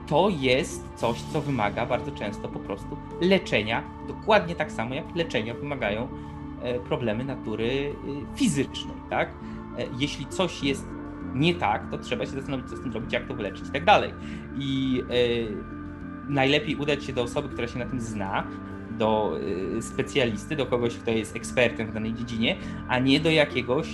to 0.07 0.29
jest 0.29 0.83
coś, 0.95 1.21
co 1.21 1.41
wymaga 1.41 1.85
bardzo 1.85 2.11
często 2.11 2.47
po 2.47 2.59
prostu 2.59 2.97
leczenia, 3.21 3.83
dokładnie 4.07 4.55
tak 4.55 4.71
samo 4.71 4.95
jak 4.95 5.15
leczenia 5.15 5.53
wymagają 5.53 6.07
e, 6.61 6.79
problemy 6.79 7.25
natury 7.25 7.93
e, 8.33 8.37
fizycznej, 8.37 8.95
tak? 9.09 9.29
E, 9.29 9.33
jeśli 9.99 10.25
coś 10.25 10.63
jest 10.63 10.85
nie 11.39 11.55
tak, 11.55 11.91
to 11.91 11.97
trzeba 11.97 12.25
się 12.25 12.31
zastanowić, 12.31 12.69
co 12.69 12.77
z 12.77 12.81
tym 12.81 12.91
zrobić, 12.91 13.13
jak 13.13 13.27
to 13.27 13.33
wyleczyć 13.33 13.67
i 13.67 13.71
tak 13.71 13.85
dalej. 13.85 14.13
I 14.59 15.03
najlepiej 16.29 16.75
udać 16.75 17.03
się 17.05 17.13
do 17.13 17.23
osoby, 17.23 17.49
która 17.49 17.67
się 17.67 17.79
na 17.79 17.85
tym 17.85 18.01
zna, 18.01 18.47
do 18.91 19.39
specjalisty, 19.81 20.55
do 20.55 20.65
kogoś, 20.65 20.95
kto 20.95 21.11
jest 21.11 21.35
ekspertem 21.35 21.87
w 21.87 21.93
danej 21.93 22.13
dziedzinie, 22.13 22.55
a 22.87 22.99
nie 22.99 23.19
do 23.19 23.29
jakiegoś 23.29 23.87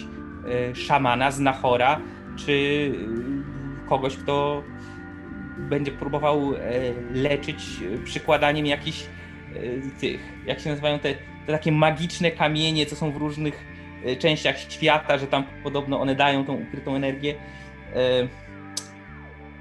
szamana, 0.73 1.31
znachora, 1.31 2.01
czy 2.35 2.91
kogoś, 3.89 4.17
kto 4.17 4.63
będzie 5.57 5.91
próbował 5.91 6.55
e, 6.55 6.59
leczyć 7.13 7.65
przykładaniem 8.03 8.65
jakichś 8.65 9.03
e, 9.03 10.00
tych, 10.00 10.21
jak 10.45 10.59
się 10.59 10.69
nazywają 10.69 11.00
te, 11.00 11.15
te 11.45 11.51
takie 11.51 11.71
magiczne 11.71 12.31
kamienie, 12.31 12.85
co 12.85 12.95
są 12.95 13.12
w 13.12 13.17
różnych 13.17 13.53
e, 13.55 13.72
częściach 14.19 14.60
świata, 14.60 15.17
że 15.17 15.27
tam 15.27 15.43
podobno 15.63 16.01
one 16.01 16.15
dają 16.15 16.45
tą 16.45 16.53
ukrytą 16.53 16.95
energię. 16.95 17.36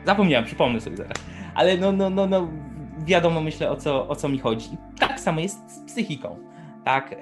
Zapomniałem, 0.04 0.46
przypomnę 0.46 0.80
sobie 0.80 0.96
zaraz. 0.96 1.16
Ale 1.54 1.76
no, 1.76 1.92
no, 1.92 2.10
no, 2.10 2.26
no 2.26 2.48
wiadomo 3.04 3.40
myślę 3.40 3.70
o 3.70 3.76
co, 3.76 4.08
o 4.08 4.16
co 4.16 4.28
mi 4.28 4.38
chodzi. 4.38 4.74
I 4.74 4.98
tak 4.98 5.20
samo 5.20 5.40
jest 5.40 5.70
z 5.70 5.80
psychiką. 5.80 6.38
Tak, 6.84 7.14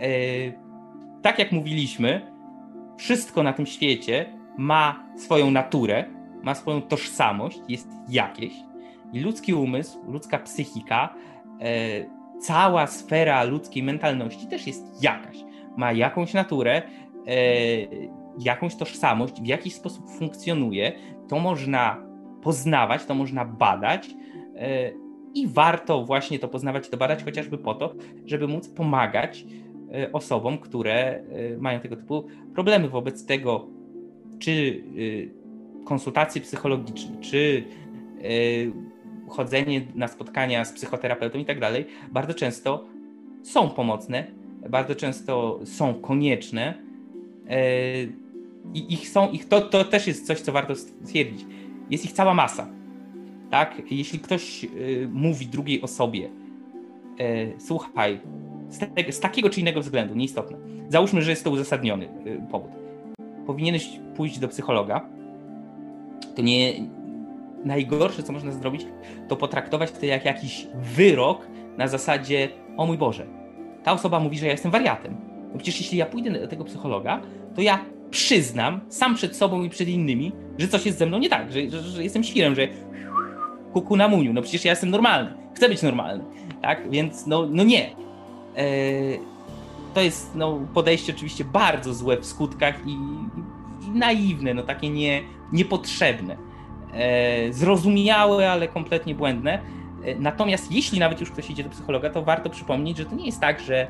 tak 1.23 1.39
jak 1.39 1.53
mówiliśmy, 1.53 2.33
wszystko 2.99 3.43
na 3.43 3.53
tym 3.53 3.67
świecie 3.67 4.27
ma 4.59 5.05
swoją 5.17 5.51
naturę, 5.51 6.05
ma 6.43 6.55
swoją 6.55 6.83
tożsamość, 6.83 7.61
jest 7.69 7.89
jakieś. 8.09 8.53
I 9.13 9.21
ludzki 9.21 9.55
umysł, 9.55 9.99
ludzka 10.07 10.39
psychika, 10.39 11.15
cała 12.41 12.87
sfera 12.87 13.45
ludzkiej 13.45 13.83
mentalności 13.83 14.47
też 14.47 14.67
jest 14.67 15.03
jakaś. 15.03 15.37
Ma 15.77 15.93
jakąś 15.93 16.35
naturę, 16.35 16.83
jakąś 18.39 18.77
tożsamość, 18.77 19.43
w 19.43 19.47
jakiś 19.47 19.75
sposób 19.75 20.11
funkcjonuje. 20.11 20.93
To 21.29 21.39
można 21.39 21.97
poznawać, 22.43 23.05
to 23.05 23.15
można 23.15 23.45
badać. 23.45 24.11
E, 24.57 24.93
I 25.35 25.49
warto 25.49 26.05
właśnie 26.05 26.39
to 26.39 26.49
poznawać 26.49 26.89
to 26.89 26.97
badać, 26.97 27.25
chociażby 27.25 27.59
po 27.59 27.75
to, 27.75 27.95
żeby 28.27 28.49
móc 28.49 28.69
pomagać 28.69 29.45
e, 29.93 30.13
osobom, 30.13 30.59
które 30.59 30.95
e, 30.95 31.23
mają 31.59 31.81
tego 31.81 31.97
typu 31.97 32.27
problemy. 32.55 32.89
Wobec 32.89 33.27
tego, 33.27 33.67
czy 34.39 34.85
e, 35.83 35.85
konsultacje 35.85 36.41
psychologiczne, 36.41 37.21
czy 37.21 37.65
e, 38.19 39.31
chodzenie 39.31 39.81
na 39.95 40.09
spotkania 40.09 40.65
z 40.65 40.73
psychoterapeutą 40.73 41.39
i 41.39 41.45
tak 41.45 41.61
dalej, 41.61 41.87
bardzo 42.13 42.35
często 42.35 42.85
są 43.43 43.71
pomocne, 43.71 44.27
bardzo 44.71 44.95
często 44.95 45.61
są 45.65 45.95
konieczne 45.95 46.75
e, 46.75 46.90
i 48.75 48.95
ich 48.95 49.09
są, 49.09 49.31
ich 49.31 49.49
to, 49.49 49.61
to 49.61 49.85
też 49.85 50.07
jest 50.07 50.27
coś, 50.27 50.41
co 50.41 50.53
warto 50.53 50.75
stwierdzić. 50.77 51.47
Jest 51.91 52.05
ich 52.05 52.13
cała 52.13 52.35
masa. 52.35 52.69
Tak? 53.51 53.83
Jeśli 53.91 54.19
ktoś 54.19 54.65
e, 54.65 54.69
mówi 55.13 55.47
drugiej 55.47 55.83
osobie, 55.83 56.31
słuchaj, 57.59 58.21
z, 58.69 58.79
te, 58.79 59.13
z 59.13 59.21
takiego 59.21 59.51
czy 59.51 59.61
innego 59.61 59.81
względu, 59.81 60.15
nieistotne, 60.15 60.57
załóżmy, 60.89 61.23
że 61.23 61.31
jest 61.31 61.45
to 61.45 61.51
uzasadniony 61.51 62.09
powód, 62.51 62.71
powinieneś 63.47 63.89
pójść 64.17 64.39
do 64.39 64.49
psychologa, 64.49 65.07
to 66.37 66.43
nie 66.43 66.73
najgorsze, 67.65 68.23
co 68.23 68.33
można 68.33 68.53
zrobić, 68.53 68.87
to 69.29 69.37
potraktować 69.37 69.93
to 69.93 70.07
jak 70.07 70.25
jakiś 70.25 70.67
wyrok 70.75 71.47
na 71.79 71.89
zasadzie, 71.89 72.49
o 72.77 72.87
mój 72.87 72.99
Boże, 72.99 73.27
ta 73.85 73.93
osoba 73.93 74.21
mówi, 74.21 74.39
że 74.39 74.47
ja 74.47 74.53
jestem 74.53 74.71
wariatem. 74.71 75.17
No 75.53 75.59
przecież 75.59 75.81
jeśli 75.81 75.99
ja 75.99 76.07
pójdę 76.07 76.31
do 76.31 76.49
tego 76.49 76.65
psychologa, 76.65 77.21
to 77.55 77.63
ja 77.63 77.85
przyznam 78.11 78.81
sam 78.89 79.15
przed 79.15 79.37
sobą 79.37 79.65
i 79.65 79.71
przed 79.71 79.89
innymi, 79.89 80.33
że 80.59 80.69
coś 80.69 80.87
jest 80.87 80.99
ze 80.99 81.07
mną 81.07 81.19
nie 81.19 81.29
tak, 81.29 81.53
że, 81.53 81.71
że, 81.71 81.83
że 81.83 82.03
jestem 82.03 82.25
świrem, 82.25 82.55
że 82.55 82.69
kuku 83.73 83.97
na 83.97 84.09
muniu, 84.09 84.33
no 84.33 84.43
przecież 84.43 84.65
ja 84.65 84.73
jestem 84.73 84.91
normalny, 84.91 85.35
chcę 85.57 85.69
być 85.69 85.83
normalny, 85.83 86.25
tak? 86.63 86.91
Więc 86.91 87.27
no, 87.27 87.47
no 87.51 87.65
nie. 87.65 87.91
Eee, 88.57 89.21
to 89.95 90.01
jest 90.01 90.35
no, 90.35 90.61
podejście 90.75 91.13
oczywiście 91.13 91.45
bardzo 91.45 91.95
złe 91.95 92.17
w 92.17 92.27
skutkach 92.27 92.87
i, 92.87 92.91
i 93.87 93.91
naiwne, 93.91 94.55
no 94.55 94.63
takie 94.63 94.91
nie, 94.91 95.23
niepotrzebne, 95.53 96.37
e, 96.95 97.53
zrozumiałe, 97.53 98.51
ale 98.51 98.69
kompletnie 98.69 99.15
błędne. 99.15 99.63
E, 100.05 100.15
natomiast 100.15 100.73
jeśli 100.73 100.99
nawet 100.99 101.21
już 101.21 101.31
ktoś 101.31 101.51
idzie 101.51 101.65
do 101.65 101.71
psychologa, 101.71 102.11
to 102.11 102.23
warto 102.23 102.51
przypomnieć, 102.51 102.99
że 102.99 103.05
to 103.05 103.15
nie 103.15 103.27
jest 103.27 103.41
tak, 103.41 103.61
że 103.61 103.87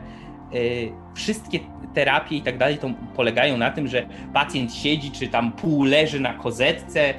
wszystkie 1.15 1.59
terapie 1.95 2.37
i 2.37 2.43
tak 2.43 2.59
dalej 2.59 2.79
to 2.79 2.91
polegają 3.17 3.57
na 3.57 3.71
tym, 3.71 3.89
że 3.89 4.07
pacjent 4.35 4.75
siedzi 4.75 5.11
czy 5.11 5.29
tam 5.29 5.53
pół 5.53 5.85
leży 5.85 6.21
na 6.21 6.35
kozetce 6.35 7.15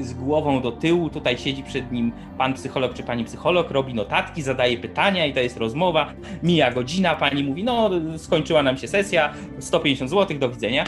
z 0.00 0.14
głową 0.14 0.62
do 0.62 0.72
tyłu, 0.72 1.10
tutaj 1.10 1.38
siedzi 1.38 1.62
przed 1.62 1.92
nim 1.92 2.12
pan 2.38 2.54
psycholog 2.54 2.94
czy 2.94 3.02
pani 3.02 3.24
psycholog, 3.24 3.70
robi 3.70 3.94
notatki, 3.94 4.42
zadaje 4.42 4.78
pytania 4.78 5.26
i 5.26 5.32
to 5.32 5.40
jest 5.40 5.56
rozmowa, 5.56 6.12
mija 6.42 6.70
godzina, 6.72 7.14
pani 7.14 7.44
mówi, 7.44 7.64
no 7.64 7.90
skończyła 8.16 8.62
nam 8.62 8.76
się 8.76 8.88
sesja, 8.88 9.32
150 9.58 10.10
zł, 10.10 10.38
do 10.38 10.50
widzenia. 10.50 10.84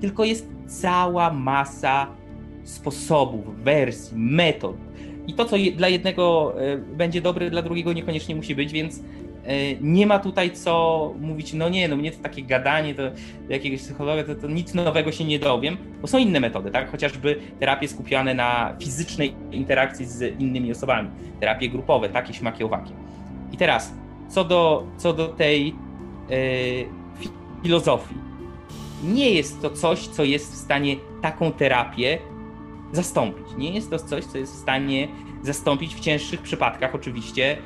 Tylko 0.00 0.24
jest 0.24 0.48
cała 0.66 1.32
masa 1.32 2.06
sposobów, 2.64 3.62
wersji, 3.62 4.18
metod. 4.18 4.76
I 5.26 5.34
to, 5.34 5.44
co 5.44 5.56
dla 5.76 5.88
jednego 5.88 6.54
e, 6.62 6.78
będzie 6.78 7.20
dobre, 7.20 7.50
dla 7.50 7.62
drugiego 7.62 7.92
niekoniecznie 7.92 8.36
musi 8.36 8.54
być, 8.54 8.72
więc 8.72 9.00
nie 9.80 10.06
ma 10.06 10.18
tutaj 10.18 10.50
co 10.50 11.14
mówić, 11.20 11.52
no 11.52 11.68
nie, 11.68 11.88
no 11.88 11.96
mnie 11.96 12.12
to 12.12 12.22
takie 12.22 12.42
gadanie 12.42 12.94
do, 12.94 13.02
jakiegoś 13.48 13.80
psychologa, 13.80 14.24
to, 14.24 14.34
to, 14.34 14.46
nic 14.46 14.74
nowego 14.74 15.12
się 15.12 15.24
nie 15.24 15.38
dowiem, 15.38 15.76
bo 16.00 16.06
są 16.06 16.18
inne 16.18 16.40
metody, 16.40 16.70
tak? 16.70 16.90
Chociażby 16.90 17.40
terapie 17.60 17.88
skupione 17.88 18.34
na 18.34 18.76
fizycznej 18.80 19.34
interakcji 19.52 20.06
z 20.06 20.40
innymi 20.40 20.70
osobami, 20.70 21.10
terapie 21.40 21.68
grupowe, 21.68 22.08
takie 22.08 22.34
śmaki 22.34 22.64
owaki. 22.64 22.92
I 23.52 23.56
teraz, 23.56 23.92
co 24.28 24.44
do, 24.44 24.86
co 24.96 25.12
do 25.12 25.28
tej 25.28 25.68
e, 25.68 26.34
filozofii. 27.62 28.16
Nie 29.04 29.30
jest 29.30 29.62
to 29.62 29.70
coś, 29.70 30.08
co 30.08 30.24
jest 30.24 30.52
w 30.52 30.56
stanie 30.56 30.96
taką 31.22 31.52
terapię 31.52 32.18
zastąpić. 32.92 33.46
Nie 33.58 33.70
jest 33.70 33.90
to 33.90 33.98
coś, 33.98 34.24
co 34.24 34.38
jest 34.38 34.52
w 34.52 34.58
stanie 34.58 35.08
zastąpić 35.42 35.94
w 35.94 36.00
cięższych 36.00 36.42
przypadkach 36.42 36.94
oczywiście 36.94 37.52
e, 37.52 37.58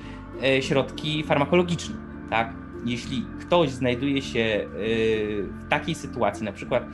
środki 0.61 1.25
farmakologiczne. 1.25 1.94
Tak? 2.31 2.53
Jeśli 2.85 3.27
ktoś 3.40 3.70
znajduje 3.70 4.22
się 4.22 4.40
e, 4.40 4.66
w 5.42 5.68
takiej 5.68 5.94
sytuacji, 5.94 6.44
na 6.44 6.53
przykład 6.53 6.83
e, 6.83 6.88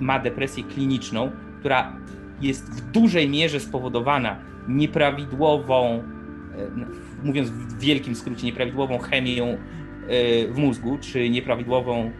ma 0.00 0.18
depresję 0.18 0.64
kliniczną, 0.64 1.30
która 1.60 1.96
jest 2.40 2.70
w 2.70 2.90
dużej 2.90 3.28
mierze 3.28 3.60
spowodowana 3.60 4.38
nieprawidłową 4.68 6.02
mówiąc 7.24 7.50
w 7.50 7.78
wielkim 7.78 8.14
skrócie, 8.14 8.46
nieprawidłową 8.46 8.98
chemią 8.98 9.58
w 10.48 10.54
mózgu, 10.56 10.98
czy 10.98 11.30
nieprawidłową 11.30 12.10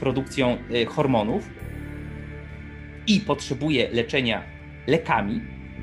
produkcją 0.00 0.56
hormonów 0.88 1.50
i 3.06 3.20
potrzebuje 3.20 3.90
leczenia 3.90 4.42
lekami, 4.86 5.40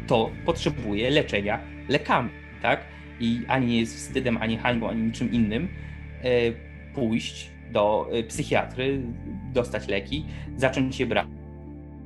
to 0.08 0.32
potrzebuje 0.46 1.10
leczenia 1.10 1.60
lekami, 1.90 2.30
tak? 2.62 2.84
I 3.20 3.42
ani 3.48 3.68
nie 3.68 3.80
jest 3.80 3.96
wstydem, 3.96 4.38
ani 4.38 4.58
hańbą, 4.58 4.90
ani 4.90 5.04
niczym 5.04 5.32
innym 5.32 5.68
pójść 6.96 7.52
do 7.72 8.10
psychiatry, 8.28 9.04
dostać 9.54 9.88
leki, 9.88 10.26
zacząć 10.58 11.00
je 11.00 11.06
brać 11.06 11.28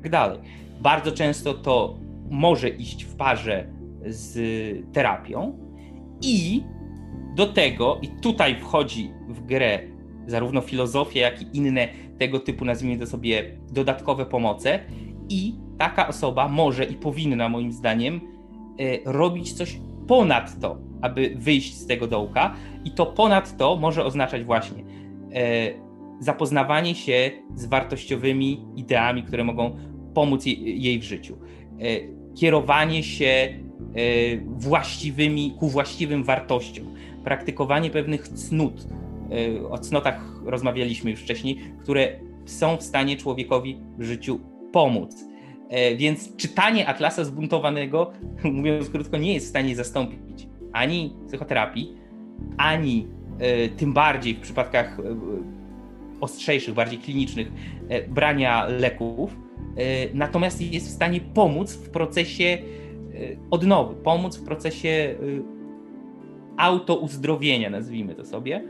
tak 0.04 0.12
dalej. 0.12 0.40
Bardzo 0.82 1.12
często 1.12 1.54
to 1.54 1.98
może 2.30 2.70
iść 2.70 3.04
w 3.04 3.16
parze 3.16 3.68
z 4.06 4.36
terapią 4.94 5.58
i 6.22 6.64
do 7.36 7.46
tego, 7.46 8.00
i 8.02 8.08
tutaj 8.08 8.56
wchodzi 8.56 9.12
w 9.30 9.46
grę 9.46 9.80
zarówno 10.28 10.62
filozofia, 10.62 11.22
jak 11.22 11.42
i 11.42 11.58
inne 11.58 11.88
tego 12.20 12.40
typu, 12.40 12.66
nazwijmy 12.66 13.00
to 13.00 13.08
sobie, 13.08 13.58
dodatkowe 13.72 14.26
pomoce, 14.26 14.80
i 15.30 15.56
taka 15.78 16.08
osoba 16.08 16.48
może 16.48 16.84
i 16.84 16.96
powinna, 16.96 17.50
moim 17.50 17.72
zdaniem, 17.72 18.22
e, 18.80 19.12
robić 19.14 19.54
coś 19.54 19.80
ponad 20.08 20.60
to, 20.60 20.78
aby 21.02 21.36
wyjść 21.36 21.78
z 21.78 21.86
tego 21.86 22.08
dołka, 22.08 22.56
i 22.86 22.92
to 22.92 23.06
ponad 23.06 23.58
to 23.58 23.76
może 23.76 24.06
oznaczać 24.06 24.44
właśnie 24.44 24.84
e, 25.34 25.74
zapoznawanie 26.20 26.96
się 26.96 27.32
z 27.56 27.66
wartościowymi 27.66 28.66
ideami, 28.76 29.24
które 29.24 29.44
mogą 29.44 29.78
pomóc 30.14 30.46
jej 30.46 31.00
w 31.00 31.04
życiu. 31.04 31.38
E, 31.80 31.86
kierowanie 32.36 33.04
się 33.04 33.26
e, 33.26 33.54
właściwymi, 34.46 35.56
ku 35.60 35.70
właściwym 35.70 36.24
wartościom, 36.24 36.86
praktykowanie 37.24 37.90
pewnych 37.90 38.28
cnót. 38.28 38.88
O 39.70 39.78
cnotach 39.78 40.42
rozmawialiśmy 40.46 41.12
już 41.12 41.20
wcześniej, 41.20 41.58
które 41.82 42.20
są 42.46 42.78
w 42.78 42.84
stanie 42.84 43.18
człowiekowi 43.18 43.80
w 43.98 44.04
życiu 44.04 44.40
pomóc. 44.72 45.33
Więc 45.98 46.36
czytanie 46.36 46.88
Atlasa 46.88 47.26
Zbuntowanego, 47.26 48.12
mówiąc 48.44 48.90
krótko, 48.90 49.18
nie 49.18 49.34
jest 49.34 49.46
w 49.46 49.50
stanie 49.50 49.76
zastąpić 49.76 50.48
ani 50.74 51.16
psychoterapii, 51.28 51.98
ani 52.58 53.08
tym 53.78 53.94
bardziej 53.94 54.36
w 54.36 54.40
przypadkach 54.40 54.98
ostrzejszych, 56.22 56.74
bardziej 56.74 57.00
klinicznych, 57.00 57.52
brania 58.10 58.66
leków. 58.66 59.36
E, 59.78 60.14
natomiast 60.14 60.62
jest 60.62 60.88
w 60.88 60.92
stanie 60.92 61.22
pomóc 61.22 61.74
w 61.74 61.90
procesie 61.90 62.44
e, 62.44 62.58
odnowy, 63.52 63.96
pomóc 63.96 64.38
w 64.38 64.44
procesie 64.44 64.90
e, 64.90 65.16
autouzdrowienia, 66.58 67.70
nazwijmy 67.70 68.16
to 68.16 68.26
sobie. 68.26 68.64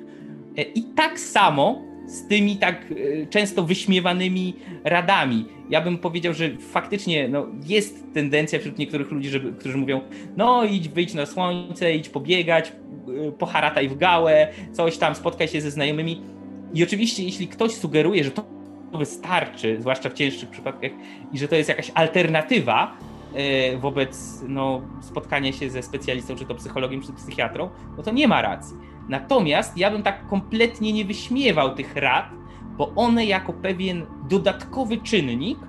I 0.76 0.84
tak 0.84 1.20
samo 1.20 1.82
z 2.06 2.28
tymi 2.28 2.58
tak 2.58 2.94
często 3.30 3.64
wyśmiewanymi 3.64 4.56
radami. 4.84 5.46
Ja 5.70 5.82
bym 5.82 5.98
powiedział, 5.98 6.34
że 6.34 6.50
faktycznie 6.58 7.28
no, 7.28 7.48
jest 7.66 8.14
tendencja 8.14 8.60
wśród 8.60 8.78
niektórych 8.78 9.12
ludzi, 9.12 9.30
żeby, 9.30 9.54
którzy 9.54 9.78
mówią: 9.78 10.02
No, 10.38 10.64
idź, 10.64 10.90
wyjdź 10.90 11.14
na 11.14 11.26
słońce, 11.26 11.96
idź 11.96 12.10
pobiegać, 12.10 12.74
poharataj 13.38 13.90
w 13.90 13.98
gałę, 13.98 14.48
coś 14.72 14.98
tam, 14.98 15.16
spotkaj 15.16 15.48
się 15.48 15.62
ze 15.62 15.72
znajomymi. 15.72 16.22
I 16.74 16.84
oczywiście, 16.84 17.24
jeśli 17.24 17.48
ktoś 17.48 17.72
sugeruje, 17.72 18.24
że 18.24 18.32
to 18.32 18.46
wystarczy, 18.94 19.78
zwłaszcza 19.80 20.10
w 20.10 20.14
cięższych 20.14 20.50
przypadkach, 20.50 20.92
i 21.34 21.38
że 21.38 21.48
to 21.48 21.56
jest 21.56 21.70
jakaś 21.70 21.92
alternatywa 21.94 22.98
e, 23.36 23.78
wobec 23.78 24.42
no, 24.48 24.82
spotkania 25.02 25.52
się 25.52 25.70
ze 25.70 25.84
specjalistą, 25.84 26.36
czy 26.36 26.46
to 26.46 26.56
psychologiem, 26.56 27.02
czy 27.02 27.14
psychiatrą, 27.14 27.70
no 27.98 28.04
to 28.04 28.12
nie 28.12 28.28
ma 28.28 28.42
racji. 28.42 28.78
Natomiast 29.10 29.78
ja 29.78 29.92
bym 29.92 30.04
tak 30.04 30.28
kompletnie 30.28 30.94
nie 30.94 31.06
wyśmiewał 31.06 31.76
tych 31.76 31.96
rad, 31.96 32.26
bo 32.78 32.94
one 32.96 33.26
jako 33.26 33.54
pewien 33.54 34.06
dodatkowy 34.30 34.98
czynnik 34.98 35.60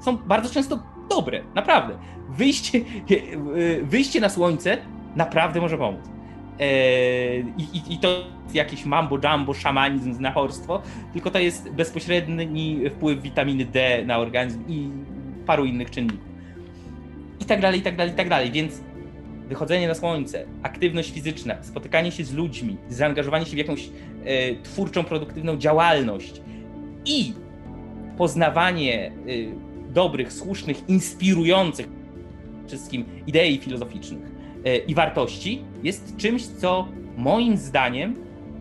są 0.00 0.16
bardzo 0.16 0.54
często 0.54 0.78
dobre, 1.10 1.42
naprawdę. 1.54 1.98
Wyjście, 2.28 2.80
wyjście 3.82 4.20
na 4.20 4.28
słońce 4.28 4.78
naprawdę 5.16 5.60
może 5.60 5.78
pomóc. 5.78 6.00
E, 6.60 7.38
I, 7.38 7.94
i, 7.94 7.98
to 7.98 8.24
jakiś 8.54 8.84
mambo 8.84 9.18
jumbo, 9.24 9.54
szamanizm, 9.54 10.14
znachorstwo, 10.14 10.82
tylko 11.12 11.30
to 11.30 11.38
jest 11.38 11.70
bezpośredni 11.70 12.90
wpływ 12.90 13.22
witaminy 13.22 13.64
D 13.64 14.02
na 14.06 14.18
organizm 14.18 14.64
i 14.68 14.90
paru 15.46 15.64
innych 15.64 15.90
czynników. 15.90 16.28
I 17.40 17.44
tak 17.44 17.60
dalej, 17.60 17.80
i 17.80 17.82
tak 17.82 17.96
dalej, 17.96 18.12
i 18.12 18.16
tak 18.16 18.28
dalej. 18.28 18.50
Więc 18.50 18.82
wychodzenie 19.48 19.88
na 19.88 19.94
słońce, 19.94 20.44
aktywność 20.62 21.10
fizyczna, 21.10 21.62
spotykanie 21.62 22.12
się 22.12 22.24
z 22.24 22.32
ludźmi, 22.32 22.76
zaangażowanie 22.88 23.46
się 23.46 23.54
w 23.54 23.58
jakąś 23.58 23.88
e, 24.24 24.62
twórczą, 24.62 25.04
produktywną 25.04 25.56
działalność 25.56 26.42
i 27.04 27.32
poznawanie 28.16 29.06
e, 29.06 29.12
dobrych, 29.92 30.32
słusznych, 30.32 30.88
inspirujących 30.88 31.88
wszystkim 32.66 33.04
idei 33.26 33.58
filozoficznych 33.58 34.38
E, 34.64 34.76
i 34.76 34.94
wartości 34.94 35.64
jest 35.82 36.16
czymś, 36.16 36.46
co 36.46 36.88
moim 37.16 37.56
zdaniem 37.56 38.16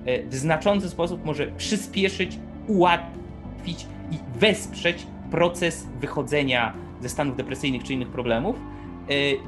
e, 0.06 0.24
w 0.24 0.36
znaczący 0.36 0.90
sposób 0.90 1.26
może 1.26 1.48
przyspieszyć, 1.48 2.40
ułatwić 2.68 3.86
i 4.12 4.40
wesprzeć 4.40 5.08
proces 5.32 5.88
wychodzenia 6.02 6.74
ze 7.02 7.10
stanów 7.10 7.38
depresyjnych 7.38 7.84
czy 7.84 7.94
innych 7.94 8.10
problemów 8.10 8.56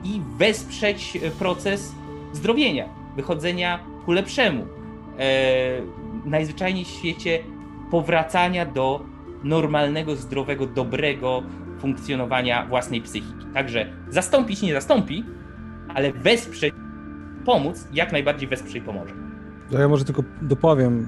i 0.04 0.22
wesprzeć 0.38 1.18
proces 1.40 1.96
zdrowienia, 2.34 2.90
wychodzenia 3.16 3.80
ku 4.06 4.12
lepszemu. 4.12 4.66
Najzwyczajniej 6.26 6.86
w 6.86 6.88
świecie 6.88 7.40
powracania 7.92 8.66
do 8.66 9.06
normalnego, 9.44 10.16
zdrowego, 10.16 10.68
dobrego 10.68 11.44
funkcjonowania 11.80 12.66
własnej 12.66 13.02
psychiki. 13.02 13.46
Także 13.54 13.86
zastąpić 14.10 14.62
nie 14.62 14.74
zastąpi, 14.74 15.26
ale 15.96 16.14
wesprzeć, 16.14 16.74
pomóc, 17.46 17.88
jak 17.94 18.12
najbardziej 18.12 18.50
wesprze 18.50 18.78
i 18.78 18.82
pomoże. 18.82 19.14
Ja 19.72 19.88
może 19.88 20.06
tylko 20.06 20.24
dopowiem, 20.42 21.08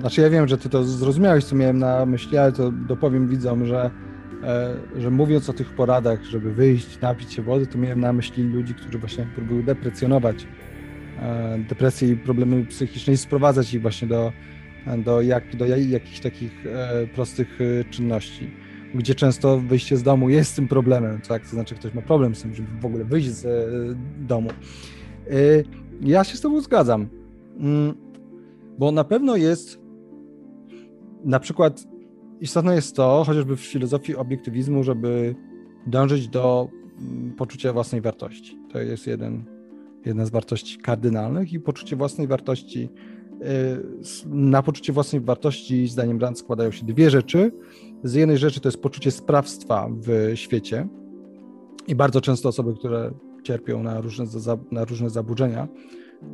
znaczy 0.00 0.20
ja 0.20 0.30
wiem, 0.30 0.48
że 0.48 0.58
ty 0.58 0.68
to 0.68 0.84
zrozumiałeś, 0.84 1.44
co 1.44 1.56
miałem 1.56 1.78
na 1.78 2.06
myśli, 2.06 2.38
ale 2.38 2.52
to 2.52 2.70
dopowiem 2.70 3.28
widzom, 3.28 3.66
że, 3.66 3.84
e, 3.84 3.90
że 4.96 5.10
mówiąc 5.10 5.50
o 5.50 5.52
tych 5.52 5.74
poradach, 5.74 6.24
żeby 6.24 6.52
wyjść, 6.52 7.00
napić 7.00 7.32
się 7.32 7.42
wody, 7.42 7.66
to 7.66 7.78
miałem 7.78 8.00
na 8.00 8.12
myśli 8.12 8.42
ludzi, 8.42 8.74
którzy 8.74 8.98
właśnie 8.98 9.26
próbują 9.34 9.62
deprecjonować 9.62 10.46
e, 11.22 11.58
depresję 11.68 12.08
i 12.08 12.16
problemy 12.16 12.64
psychiczne 12.64 13.12
i 13.12 13.16
sprowadzać 13.16 13.74
ich 13.74 13.82
właśnie 13.82 14.08
do, 14.08 14.32
do, 14.98 15.22
jak, 15.22 15.56
do 15.56 15.66
jakichś 15.66 16.20
takich 16.20 16.66
e, 16.66 17.06
prostych 17.06 17.58
czynności 17.90 18.50
gdzie 18.94 19.14
często 19.14 19.58
wyjście 19.58 19.96
z 19.96 20.02
domu 20.02 20.30
jest 20.30 20.56
tym 20.56 20.68
problemem, 20.68 21.20
tak? 21.20 21.42
To 21.42 21.48
znaczy 21.48 21.74
ktoś 21.74 21.94
ma 21.94 22.02
problem 22.02 22.34
z 22.34 22.42
tym, 22.42 22.54
żeby 22.54 22.68
w 22.80 22.86
ogóle 22.86 23.04
wyjść 23.04 23.30
z 23.30 23.46
e, 23.46 24.26
domu. 24.26 24.50
E, 24.50 25.34
ja 26.00 26.24
się 26.24 26.36
z 26.36 26.40
tobą 26.40 26.60
zgadzam, 26.60 27.08
mm, 27.58 27.94
bo 28.78 28.92
na 28.92 29.04
pewno 29.04 29.36
jest 29.36 29.80
na 31.24 31.40
przykład 31.40 31.84
istotne 32.40 32.74
jest 32.74 32.96
to, 32.96 33.24
chociażby 33.26 33.56
w 33.56 33.60
filozofii 33.60 34.16
obiektywizmu, 34.16 34.82
żeby 34.82 35.34
dążyć 35.86 36.28
do 36.28 36.68
mm, 37.00 37.32
poczucia 37.32 37.72
własnej 37.72 38.00
wartości. 38.00 38.58
To 38.72 38.78
jest 38.78 39.06
jeden, 39.06 39.44
jedna 40.04 40.26
z 40.26 40.30
wartości 40.30 40.78
kardynalnych 40.78 41.52
i 41.52 41.60
poczucie 41.60 41.96
własnej 41.96 42.26
wartości. 42.26 42.88
E, 43.40 43.46
na 44.26 44.62
poczucie 44.62 44.92
własnej 44.92 45.20
wartości, 45.22 45.88
zdaniem 45.88 46.20
Rand, 46.20 46.38
składają 46.38 46.70
się 46.70 46.86
dwie 46.86 47.10
rzeczy 47.10 47.52
z 48.04 48.14
jednej 48.14 48.38
rzeczy 48.38 48.60
to 48.60 48.68
jest 48.68 48.82
poczucie 48.82 49.10
sprawstwa 49.10 49.88
w 49.90 50.32
świecie 50.34 50.88
i 51.88 51.94
bardzo 51.94 52.20
często 52.20 52.48
osoby, 52.48 52.74
które 52.74 53.10
cierpią 53.42 53.82
na 53.82 54.00
różne, 54.00 54.24
na 54.70 54.84
różne 54.84 55.10
zaburzenia, 55.10 55.68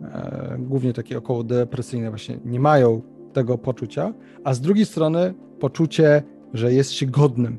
e, 0.03 0.57
głównie 0.59 0.93
takie 0.93 1.19
około 1.19 1.45
depresyjne 1.45 2.11
właśnie 2.11 2.41
nie 2.45 2.61
mają 2.61 3.03
tego 3.33 3.59
poczucia, 3.59 4.13
a 4.45 4.55
z 4.55 4.61
drugiej 4.61 4.87
strony 4.87 5.35
poczucie, 5.61 6.23
że 6.55 6.73
jest 6.73 6.93
się 6.93 7.07
godnym, 7.07 7.59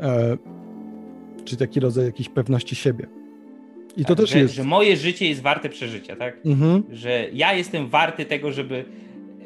e, 0.00 0.36
czy 1.44 1.56
taki 1.56 1.80
rodzaj 1.80 2.04
jakiejś 2.04 2.28
pewności 2.28 2.74
siebie. 2.74 3.06
I 3.96 4.04
tak, 4.04 4.08
to 4.08 4.16
też 4.16 4.30
że, 4.30 4.38
jest. 4.38 4.54
Że 4.54 4.64
moje 4.64 4.96
życie 4.96 5.28
jest 5.28 5.42
warte 5.42 5.68
przeżycia, 5.68 6.16
tak? 6.16 6.46
Mhm. 6.46 6.82
Że 6.90 7.26
ja 7.32 7.54
jestem 7.54 7.88
warty 7.88 8.24
tego, 8.24 8.52
żeby 8.52 8.84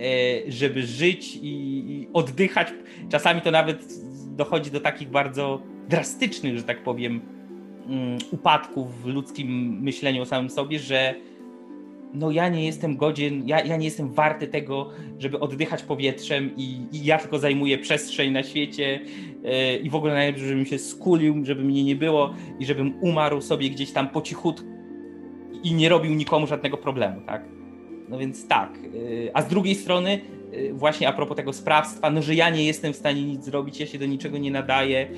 E, 0.02 0.50
żeby 0.50 0.82
żyć 0.82 1.38
i 1.42 2.08
oddychać. 2.12 2.68
Czasami 3.08 3.40
to 3.40 3.50
nawet 3.50 3.94
dochodzi 4.36 4.70
do 4.70 4.80
takich 4.80 5.10
bardzo 5.10 5.62
drastycznych, 5.88 6.58
że 6.58 6.62
tak 6.62 6.82
powiem, 6.82 7.20
mm, 7.86 8.18
upadków 8.30 9.02
w 9.02 9.06
ludzkim 9.06 9.78
myśleniu 9.80 10.22
o 10.22 10.26
samym 10.26 10.50
sobie, 10.50 10.78
że 10.78 11.14
no 12.14 12.30
ja 12.30 12.48
nie 12.48 12.66
jestem 12.66 12.96
godzien, 12.96 13.48
ja, 13.48 13.64
ja 13.64 13.76
nie 13.76 13.84
jestem 13.84 14.12
warty 14.12 14.48
tego, 14.48 14.90
żeby 15.18 15.40
oddychać 15.40 15.82
powietrzem 15.82 16.50
i, 16.56 16.86
i 16.92 17.04
ja 17.04 17.18
tylko 17.18 17.38
zajmuję 17.38 17.78
przestrzeń 17.78 18.32
na 18.32 18.42
świecie 18.42 19.00
yy, 19.42 19.76
i 19.76 19.90
w 19.90 19.94
ogóle 19.94 20.14
najlepiej, 20.14 20.48
żebym 20.48 20.66
się 20.66 20.78
skulił, 20.78 21.44
żeby 21.44 21.64
mnie 21.64 21.84
nie 21.84 21.96
było 21.96 22.34
i 22.58 22.66
żebym 22.66 22.94
umarł 23.00 23.40
sobie 23.40 23.70
gdzieś 23.70 23.92
tam 23.92 24.08
po 24.08 24.22
cichutku 24.22 24.66
i 25.62 25.74
nie 25.74 25.88
robił 25.88 26.14
nikomu 26.14 26.46
żadnego 26.46 26.76
problemu, 26.76 27.20
tak? 27.26 27.44
No 28.08 28.18
więc 28.18 28.48
tak. 28.48 28.78
A 29.34 29.42
z 29.42 29.48
drugiej 29.48 29.74
strony, 29.74 30.20
właśnie 30.72 31.08
a 31.08 31.12
propos 31.12 31.36
tego 31.36 31.52
sprawstwa, 31.52 32.10
no 32.10 32.22
że 32.22 32.34
ja 32.34 32.50
nie 32.50 32.64
jestem 32.64 32.92
w 32.92 32.96
stanie 32.96 33.22
nic 33.22 33.44
zrobić, 33.44 33.80
ja 33.80 33.86
się 33.86 33.98
do 33.98 34.06
niczego 34.06 34.38
nie 34.38 34.50
nadaję, 34.50 35.08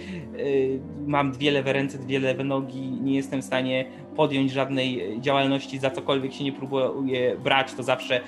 mam 1.07 1.33
dwie 1.33 1.51
lewe 1.51 1.73
ręce, 1.73 1.99
dwie 1.99 2.19
lewe 2.19 2.45
nogi, 2.45 2.81
nie 2.81 3.15
jestem 3.15 3.43
w 3.43 3.45
stanie 3.45 3.85
podjąć 4.17 4.53
żadnej 4.53 5.21
działalności, 5.21 5.79
za 5.79 5.91
cokolwiek 5.91 6.33
się 6.33 6.45
nie 6.45 6.53
próbuję 6.53 7.37
brać, 7.37 7.75
to 7.75 7.83
zawsze 7.83 8.21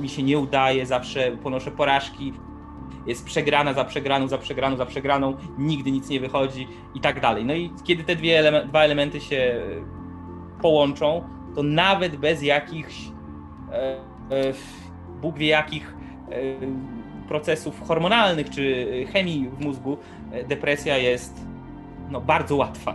mi 0.00 0.08
się 0.08 0.22
nie 0.22 0.38
udaje, 0.38 0.86
zawsze 0.86 1.36
ponoszę 1.42 1.70
porażki, 1.70 2.32
jest 3.06 3.24
przegrana 3.24 3.72
za 3.72 3.84
przegraną, 3.84 4.28
za 4.28 4.38
przegraną, 4.38 4.76
za 4.76 4.86
przegraną, 4.86 5.36
nigdy 5.58 5.90
nic 5.90 6.08
nie 6.08 6.20
wychodzi 6.20 6.68
i 6.94 7.00
tak 7.00 7.20
dalej. 7.20 7.44
No 7.44 7.54
i 7.54 7.70
kiedy 7.84 8.04
te 8.04 8.16
dwie 8.16 8.38
ele 8.38 8.66
dwa 8.66 8.82
elementy 8.82 9.20
się 9.20 9.62
połączą, 10.62 11.24
to 11.54 11.62
nawet 11.62 12.16
bez 12.16 12.42
jakichś 12.42 12.94
e, 13.72 13.76
e, 13.76 14.00
Bóg 15.20 15.38
wie 15.38 15.46
jakich 15.46 15.94
procesów 17.28 17.80
hormonalnych 17.88 18.50
czy 18.50 18.86
chemii 19.12 19.48
w 19.58 19.64
mózgu, 19.64 19.96
e, 20.32 20.44
depresja 20.44 20.98
jest 20.98 21.40
no, 22.10 22.20
bardzo 22.20 22.56
łatwa. 22.56 22.94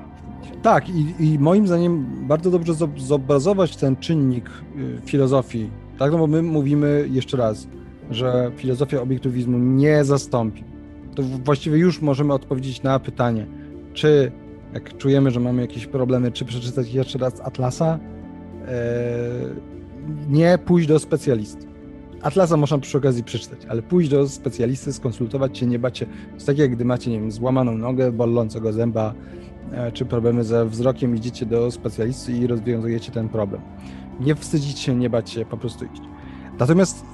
Tak, 0.61 0.89
i, 0.89 1.13
i 1.19 1.39
moim 1.39 1.67
zdaniem 1.67 2.05
bardzo 2.27 2.51
dobrze 2.51 2.73
zobrazować 2.97 3.75
ten 3.75 3.95
czynnik 3.95 4.49
y, 4.49 5.01
filozofii. 5.05 5.69
Tak, 5.99 6.11
no 6.11 6.17
bo 6.17 6.27
my 6.27 6.41
mówimy 6.41 7.07
jeszcze 7.11 7.37
raz, 7.37 7.67
że 8.11 8.51
filozofia 8.55 9.01
obiektywizmu 9.01 9.57
nie 9.57 10.03
zastąpi. 10.03 10.63
To 11.15 11.23
właściwie 11.23 11.77
już 11.77 12.01
możemy 12.01 12.33
odpowiedzieć 12.33 12.83
na 12.83 12.99
pytanie, 12.99 13.45
czy 13.93 14.31
jak 14.73 14.97
czujemy, 14.97 15.31
że 15.31 15.39
mamy 15.39 15.61
jakieś 15.61 15.85
problemy, 15.85 16.31
czy 16.31 16.45
przeczytać 16.45 16.93
jeszcze 16.93 17.17
raz 17.17 17.41
Atlasa, 17.41 17.99
e, 18.67 18.69
nie 20.29 20.57
pójść 20.57 20.87
do 20.87 20.99
specjalisty. 20.99 21.74
Atlasa 22.25 22.57
można 22.57 22.77
przy 22.77 22.97
okazji 22.97 23.23
przeczytać, 23.23 23.59
ale 23.69 23.81
pójść 23.81 24.09
do 24.09 24.29
specjalisty, 24.29 24.93
skonsultować 24.93 25.57
się, 25.57 25.65
nie 25.65 25.79
bacie. 25.79 26.05
To 26.05 26.33
jest 26.33 26.45
tak 26.45 26.57
jak 26.57 26.71
gdy 26.71 26.85
macie, 26.85 27.11
nie 27.11 27.19
wiem, 27.19 27.31
złamaną 27.31 27.77
nogę, 27.77 28.11
bolącego 28.11 28.73
zęba, 28.73 29.13
e, 29.71 29.91
czy 29.91 30.05
problemy 30.05 30.43
ze 30.43 30.65
wzrokiem, 30.65 31.15
idziecie 31.15 31.45
do 31.45 31.71
specjalisty 31.71 32.31
i 32.31 32.47
rozwiązujecie 32.47 33.11
ten 33.11 33.29
problem. 33.29 33.61
Nie 34.19 34.35
wstydzić 34.35 34.79
się, 34.79 34.95
nie 34.95 35.09
bać 35.09 35.29
się, 35.29 35.45
po 35.45 35.57
prostu 35.57 35.85
iść. 35.85 36.01
Natomiast 36.59 37.05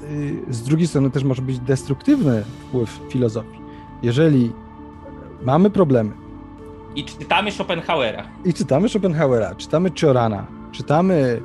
y, 0.49 0.53
z 0.53 0.61
drugiej 0.61 0.87
strony 0.87 1.11
też 1.11 1.23
może 1.23 1.41
być 1.41 1.59
destruktywny 1.59 2.43
wpływ 2.43 2.99
filozofii. 3.09 3.61
Jeżeli 4.03 4.51
mamy 5.41 5.69
problemy. 5.69 6.11
I 6.95 7.05
czytamy 7.05 7.51
Schopenhauera. 7.51 8.23
I 8.45 8.53
czytamy 8.53 8.89
Schopenhauera, 8.89 9.55
czytamy 9.55 9.91
Ciorana, 9.91 10.47
czytamy 10.71 11.41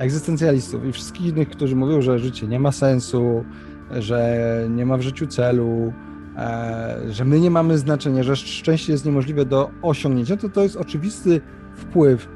egzystencjalistów 0.00 0.84
i 0.84 0.92
wszystkich 0.92 1.26
innych, 1.26 1.50
którzy 1.50 1.76
mówią, 1.76 2.02
że 2.02 2.18
życie 2.18 2.46
nie 2.46 2.60
ma 2.60 2.72
sensu, 2.72 3.44
że 3.90 4.40
nie 4.70 4.86
ma 4.86 4.96
w 4.96 5.02
życiu 5.02 5.26
celu, 5.26 5.92
e, 6.36 6.98
że 7.10 7.24
my 7.24 7.40
nie 7.40 7.50
mamy 7.50 7.78
znaczenia, 7.78 8.22
że 8.22 8.36
szczęście 8.36 8.92
jest 8.92 9.04
niemożliwe 9.04 9.44
do 9.44 9.70
osiągnięcia, 9.82 10.36
to 10.36 10.48
to 10.48 10.62
jest 10.62 10.76
oczywisty 10.76 11.40
wpływ 11.74 12.28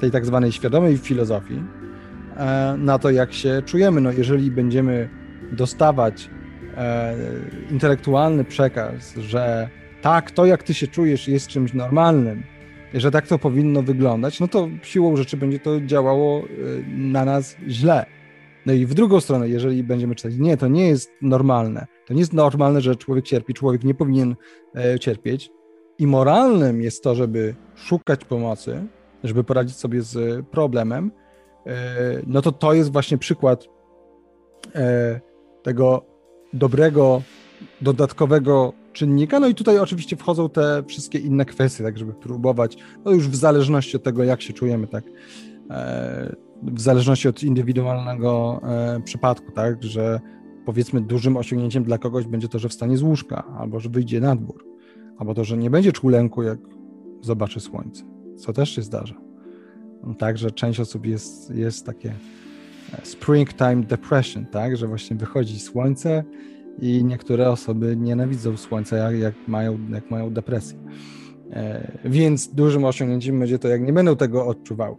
tej 0.00 0.10
tak 0.10 0.26
zwanej 0.26 0.52
świadomej 0.52 0.98
filozofii, 0.98 1.62
E, 2.36 2.76
na 2.78 2.98
to, 2.98 3.10
jak 3.10 3.32
się 3.32 3.62
czujemy. 3.66 4.00
No, 4.00 4.12
jeżeli 4.12 4.50
będziemy 4.50 5.08
dostawać 5.52 6.30
e, 6.76 7.14
intelektualny 7.70 8.44
przekaz, 8.44 9.14
że 9.14 9.68
tak, 10.02 10.30
to 10.30 10.46
jak 10.46 10.62
ty 10.62 10.74
się 10.74 10.86
czujesz 10.86 11.28
jest 11.28 11.48
czymś 11.48 11.72
normalnym, 11.72 12.42
że 12.94 13.10
tak 13.10 13.26
to 13.26 13.38
powinno 13.38 13.82
wyglądać, 13.82 14.40
no 14.40 14.48
to 14.48 14.68
siłą 14.82 15.16
rzeczy 15.16 15.36
będzie 15.36 15.58
to 15.58 15.80
działało 15.80 16.38
e, 16.40 16.44
na 16.88 17.24
nas 17.24 17.56
źle. 17.68 18.06
No 18.66 18.72
i 18.72 18.86
w 18.86 18.94
drugą 18.94 19.20
stronę, 19.20 19.48
jeżeli 19.48 19.84
będziemy 19.84 20.14
czytać, 20.14 20.34
nie, 20.38 20.56
to 20.56 20.68
nie 20.68 20.88
jest 20.88 21.10
normalne, 21.22 21.86
to 22.06 22.14
nie 22.14 22.20
jest 22.20 22.32
normalne, 22.32 22.80
że 22.80 22.96
człowiek 22.96 23.24
cierpi, 23.24 23.54
człowiek 23.54 23.84
nie 23.84 23.94
powinien 23.94 24.36
e, 24.76 24.98
cierpieć. 24.98 25.50
I 25.98 26.06
moralnym 26.06 26.82
jest 26.82 27.02
to, 27.02 27.14
żeby 27.14 27.54
szukać 27.74 28.24
pomocy, 28.24 28.86
żeby 29.24 29.44
poradzić 29.44 29.76
sobie 29.76 30.02
z 30.02 30.46
problemem, 30.46 31.10
E, 31.66 32.22
no 32.26 32.42
to 32.42 32.52
to 32.52 32.74
jest 32.74 32.92
właśnie 32.92 33.18
przykład 33.18 33.68
tego 35.62 36.04
dobrego, 36.52 37.22
dodatkowego 37.80 38.72
czynnika. 38.94 39.40
No 39.40 39.48
i 39.48 39.54
tutaj 39.54 39.78
oczywiście 39.78 40.16
wchodzą 40.16 40.48
te 40.48 40.82
wszystkie 40.88 41.18
inne 41.18 41.44
kwestie, 41.44 41.84
tak 41.84 41.98
żeby 41.98 42.12
próbować, 42.12 42.76
no 43.04 43.10
już 43.10 43.28
w 43.28 43.34
zależności 43.34 43.96
od 43.96 44.02
tego, 44.02 44.24
jak 44.24 44.42
się 44.42 44.52
czujemy, 44.52 44.86
tak, 44.86 45.04
e, 45.70 46.36
w 46.62 46.80
zależności 46.80 47.28
od 47.28 47.42
indywidualnego 47.42 48.60
przypadku, 49.04 49.52
tak, 49.52 49.82
że 49.82 50.20
powiedzmy 50.64 51.00
dużym 51.00 51.36
osiągnięciem 51.36 51.84
dla 51.84 51.98
kogoś 51.98 52.26
będzie 52.26 52.48
to, 52.48 52.58
że 52.58 52.68
wstanie 52.68 52.96
z 52.96 53.02
łóżka, 53.02 53.44
albo 53.58 53.80
że 53.80 53.88
wyjdzie 53.88 54.20
na 54.20 54.36
dwór, 54.36 54.64
albo 55.18 55.34
to, 55.34 55.44
że 55.44 55.56
nie 55.56 55.70
będzie 55.70 55.92
czuł 55.92 56.10
lęku, 56.10 56.42
jak 56.42 56.58
zobaczy 57.20 57.60
słońce, 57.60 58.04
co 58.36 58.52
też 58.52 58.70
się 58.70 58.82
zdarza. 58.82 59.14
Tak, 60.18 60.38
że 60.38 60.50
część 60.50 60.80
osób 60.80 61.06
jest, 61.06 61.54
jest 61.54 61.86
takie 61.86 62.14
e, 62.92 63.06
springtime 63.06 63.82
depression, 63.82 64.46
tak, 64.46 64.76
że 64.76 64.86
właśnie 64.86 65.16
wychodzi 65.16 65.58
słońce 65.58 66.24
i 66.78 67.04
niektóre 67.04 67.50
osoby 67.50 67.96
nienawidzą 67.96 68.56
słońca, 68.56 68.96
jak, 68.96 69.18
jak 69.18 69.34
mają, 69.48 69.78
jak 69.90 70.10
mają 70.10 70.30
depresję. 70.30 70.78
E, 71.50 71.92
więc 72.04 72.48
dużym 72.48 72.84
osiągnięciem 72.84 73.38
będzie 73.38 73.58
to, 73.58 73.68
jak 73.68 73.82
nie 73.82 73.92
będą 73.92 74.16
tego 74.16 74.46
odczuwały. 74.46 74.96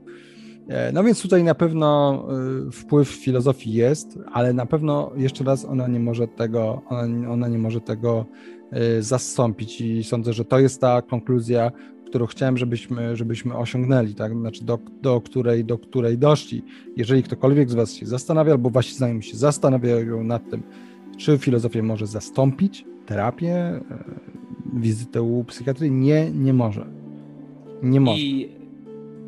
E, 0.68 0.92
no 0.92 1.04
więc 1.04 1.22
tutaj 1.22 1.44
na 1.44 1.56
pewno 1.56 2.28
wpływ 2.72 3.10
filozofii 3.10 3.74
jest, 3.74 4.20
ale 4.32 4.54
na 4.54 4.66
pewno 4.66 5.12
jeszcze 5.16 5.44
raz 5.44 5.66
ona 5.66 5.88
nie 5.88 6.00
może 6.00 6.28
tego, 6.28 6.82
ona, 6.88 7.32
ona 7.32 7.48
nie 7.48 7.58
może 7.58 7.82
tego 7.82 8.26
zastąpić 9.00 9.82
i 9.82 10.04
sądzę, 10.04 10.34
że 10.34 10.46
to 10.46 10.60
jest 10.60 10.82
ta 10.82 11.02
konkluzja, 11.02 11.72
którą 12.06 12.26
chciałem, 12.26 12.58
żebyśmy, 12.58 13.16
żebyśmy 13.16 13.58
osiągnęli, 13.58 14.16
tak? 14.16 14.34
Znaczy 14.34 14.66
do, 14.66 14.80
do, 15.02 15.22
której, 15.22 15.66
do 15.66 15.78
której 15.78 16.18
doszli. 16.18 16.64
Jeżeli 16.98 17.24
ktokolwiek 17.24 17.70
z 17.70 17.74
Was 17.74 17.94
się 17.94 18.06
zastanawia, 18.06 18.52
albo 18.52 18.70
Wasi 18.70 18.96
znajomi 18.96 19.24
się 19.24 19.38
zastanawiają 19.38 20.24
nad 20.24 20.50
tym, 20.50 20.64
czy 21.18 21.38
filozofię 21.38 21.84
może 21.84 22.08
zastąpić 22.08 22.86
terapię, 23.06 23.54
e, 23.56 23.82
wizytę 24.74 25.22
u 25.22 25.44
psychiatry, 25.44 25.90
nie, 25.90 26.32
nie 26.32 26.54
może. 26.54 26.86
Nie 27.84 28.00
może. 28.00 28.22
I 28.22 28.50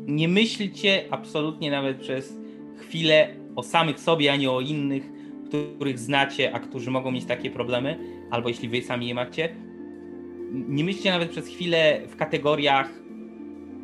nie 0.06 0.28
myślcie 0.28 1.04
absolutnie 1.10 1.70
nawet 1.70 1.96
przez 1.96 2.38
chwilę 2.76 3.28
o 3.56 3.62
samych 3.62 4.00
sobie, 4.00 4.32
a 4.32 4.36
nie 4.36 4.50
o 4.50 4.60
innych, 4.60 5.12
których 5.46 5.98
znacie, 5.98 6.54
a 6.54 6.60
którzy 6.60 6.90
mogą 6.90 7.10
mieć 7.10 7.24
takie 7.24 7.50
problemy, 7.50 7.98
albo 8.30 8.48
jeśli 8.48 8.68
wy 8.68 8.82
sami 8.82 9.08
je 9.08 9.14
macie, 9.14 9.48
nie 10.52 10.84
myślcie 10.84 11.10
nawet 11.10 11.30
przez 11.30 11.46
chwilę 11.46 12.00
w 12.08 12.16
kategoriach 12.16 12.90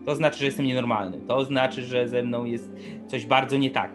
to 0.04 0.16
znaczy, 0.16 0.38
że 0.38 0.44
jestem 0.44 0.66
nienormalny, 0.66 1.20
to 1.20 1.44
znaczy, 1.44 1.82
że 1.82 2.08
ze 2.08 2.22
mną 2.22 2.44
jest 2.44 2.72
coś 3.06 3.26
bardzo 3.26 3.56
nie 3.56 3.70
tak. 3.70 3.92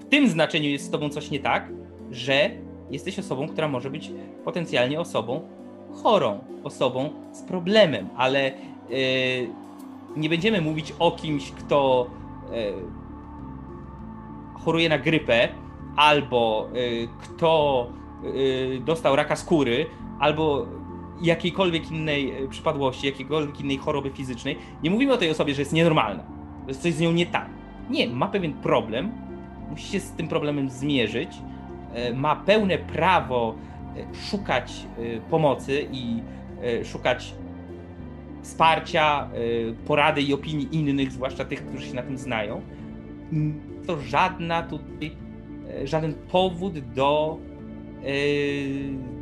W 0.00 0.04
tym 0.04 0.28
znaczeniu 0.28 0.68
jest 0.68 0.84
z 0.84 0.90
tobą 0.90 1.08
coś 1.08 1.30
nie 1.30 1.40
tak, 1.40 1.72
że 2.10 2.50
jesteś 2.90 3.18
osobą, 3.18 3.48
która 3.48 3.68
może 3.68 3.90
być 3.90 4.10
potencjalnie 4.44 5.00
osobą 5.00 5.40
chorą, 6.02 6.38
osobą 6.64 7.10
z 7.32 7.42
problemem, 7.42 8.08
ale 8.16 8.52
yy, 8.88 8.96
nie 10.16 10.28
będziemy 10.28 10.60
mówić 10.60 10.94
o 10.98 11.10
kimś, 11.10 11.50
kto 11.50 12.10
yy, 12.50 12.74
choruje 14.64 14.88
na 14.88 14.98
grypę, 14.98 15.48
albo 15.96 16.68
yy, 16.74 17.08
kto 17.22 17.86
dostał 18.84 19.16
raka 19.16 19.36
skóry, 19.36 19.86
albo 20.20 20.66
jakiejkolwiek 21.22 21.90
innej 21.90 22.32
przypadłości, 22.50 23.06
jakiejkolwiek 23.06 23.60
innej 23.60 23.78
choroby 23.78 24.10
fizycznej, 24.10 24.58
nie 24.82 24.90
mówimy 24.90 25.12
o 25.12 25.16
tej 25.16 25.30
osobie, 25.30 25.54
że 25.54 25.62
jest 25.62 25.72
nienormalna, 25.72 26.22
że 26.68 26.74
coś 26.74 26.92
z 26.92 27.00
nią 27.00 27.12
nie 27.12 27.26
tak. 27.26 27.48
Nie, 27.90 28.08
ma 28.08 28.28
pewien 28.28 28.52
problem, 28.52 29.12
musi 29.70 29.88
się 29.88 30.00
z 30.00 30.10
tym 30.10 30.28
problemem 30.28 30.70
zmierzyć, 30.70 31.30
ma 32.14 32.36
pełne 32.36 32.78
prawo 32.78 33.54
e, 33.96 34.14
szukać 34.14 34.86
pomocy 35.30 35.86
i 35.92 36.22
szukać 36.84 37.34
wsparcia, 38.42 39.30
porady 39.86 40.22
i 40.22 40.34
opinii 40.34 40.68
innych, 40.72 41.12
zwłaszcza 41.12 41.44
tych, 41.44 41.66
którzy 41.66 41.86
się 41.86 41.94
na 41.94 42.02
tym 42.02 42.18
znają. 42.18 42.60
To 43.86 44.00
żadna 44.00 44.62
tutaj, 44.62 45.16
żaden 45.84 46.14
powód 46.14 46.78
do, 46.78 47.38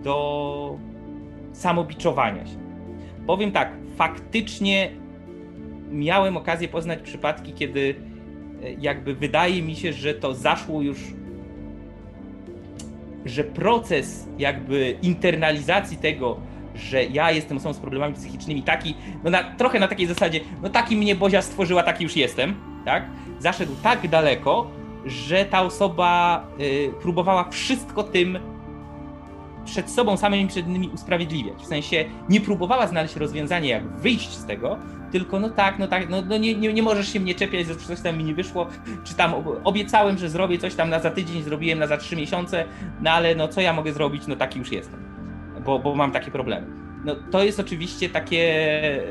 do 0.03 0.79
samobiczowania 1.53 2.47
się. 2.47 2.57
Powiem 3.27 3.53
tak, 3.53 3.73
faktycznie 3.97 4.91
miałem 5.91 6.37
okazję 6.37 6.69
poznać 6.69 7.03
przypadki, 7.03 7.53
kiedy 7.53 7.95
e, 8.63 8.73
jakby 8.73 9.15
wydaje 9.15 9.63
mi 9.63 9.77
się, 9.77 9.93
że 9.93 10.15
to 10.15 10.35
zaszło 10.35 10.83
już, 10.83 10.99
że 13.27 13.45
proces 13.45 14.29
jakby 14.39 14.97
internalizacji 15.03 15.97
tego, 15.97 16.37
że 16.75 17.05
ja 17.05 17.31
jestem 17.31 17.57
osobą 17.57 17.75
z 17.75 17.79
problemami 17.79 18.15
psychicznymi, 18.15 18.63
taki, 18.63 18.95
no 19.25 19.31
na, 19.31 19.45
trochę 19.45 19.81
na 19.81 19.89
takiej 19.89 20.07
zasadzie, 20.07 20.41
no 20.63 20.69
taki 20.69 20.97
mnie 20.97 21.15
Bozia 21.15 21.43
stworzyła, 21.43 21.83
taki 21.83 22.05
już 22.05 22.17
jestem, 22.17 22.55
tak? 22.85 23.07
Zaszedł 23.39 23.73
tak 23.83 24.09
daleko, 24.09 24.71
że 25.07 25.45
ta 25.45 25.63
osoba 25.63 26.47
y, 26.61 26.93
próbowała 27.03 27.51
wszystko 27.51 28.03
tym 28.03 28.39
przed 29.67 29.91
sobą 29.91 30.17
samymi 30.17 30.49
przed 30.49 30.67
innymi 30.67 30.89
usprawiedliwiać. 30.89 31.63
W 31.63 31.67
sensie 31.67 32.05
nie 32.29 32.41
próbowała 32.41 32.87
znaleźć 32.87 33.17
rozwiązania, 33.17 33.69
jak 33.69 33.89
wyjść 33.89 34.31
z 34.31 34.47
tego, 34.47 34.79
tylko 35.13 35.41
no 35.41 35.51
tak, 35.51 35.79
no 35.79 35.89
tak, 35.89 36.09
no, 36.09 36.23
no 36.23 36.39
nie, 36.39 36.55
nie, 36.55 36.73
nie 36.73 36.83
możesz 36.83 37.13
się 37.13 37.21
mnie 37.21 37.35
czepiać, 37.35 37.67
że 37.67 37.77
coś 37.77 38.01
tam 38.01 38.19
mi 38.19 38.25
nie 38.25 38.35
wyszło, 38.35 38.67
czy 39.05 39.15
tam 39.15 39.35
obiecałem, 39.65 40.19
że 40.19 40.29
zrobię 40.29 40.59
coś 40.59 40.75
tam 40.75 40.91
na 40.91 41.01
za 41.01 41.11
tydzień, 41.11 41.43
zrobiłem 41.43 41.79
na 41.79 41.87
za 41.87 41.97
trzy 41.97 42.17
miesiące, 42.17 42.65
no 43.01 43.11
ale 43.11 43.35
no 43.35 43.49
co 43.49 43.61
ja 43.61 43.73
mogę 43.73 43.93
zrobić, 43.93 44.27
no 44.27 44.37
taki 44.37 44.59
już 44.59 44.73
jestem, 44.73 45.01
bo, 45.65 45.79
bo 45.79 45.95
mam 45.95 46.13
takie 46.13 46.31
problemy. 46.31 46.67
No 47.05 47.15
to 47.31 47.45
jest 47.45 47.61
oczywiście 47.61 48.09
takie 48.09 49.03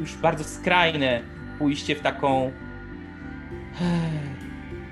już 0.00 0.16
bardzo 0.16 0.44
skrajne 0.44 1.22
pójście 1.58 1.96
w 1.96 2.00
taką 2.00 2.52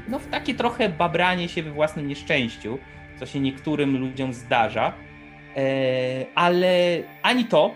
no 0.09 0.19
w 0.19 0.27
takie 0.27 0.55
trochę 0.55 0.89
babranie 0.89 1.49
się 1.49 1.63
we 1.63 1.71
własnym 1.71 2.09
nieszczęściu, 2.09 2.79
co 3.21 3.27
się 3.27 3.41
niektórym 3.41 3.99
ludziom 3.99 4.33
zdarza, 4.33 4.93
e, 5.57 6.27
ale 6.35 7.03
ani 7.23 7.45
to, 7.45 7.75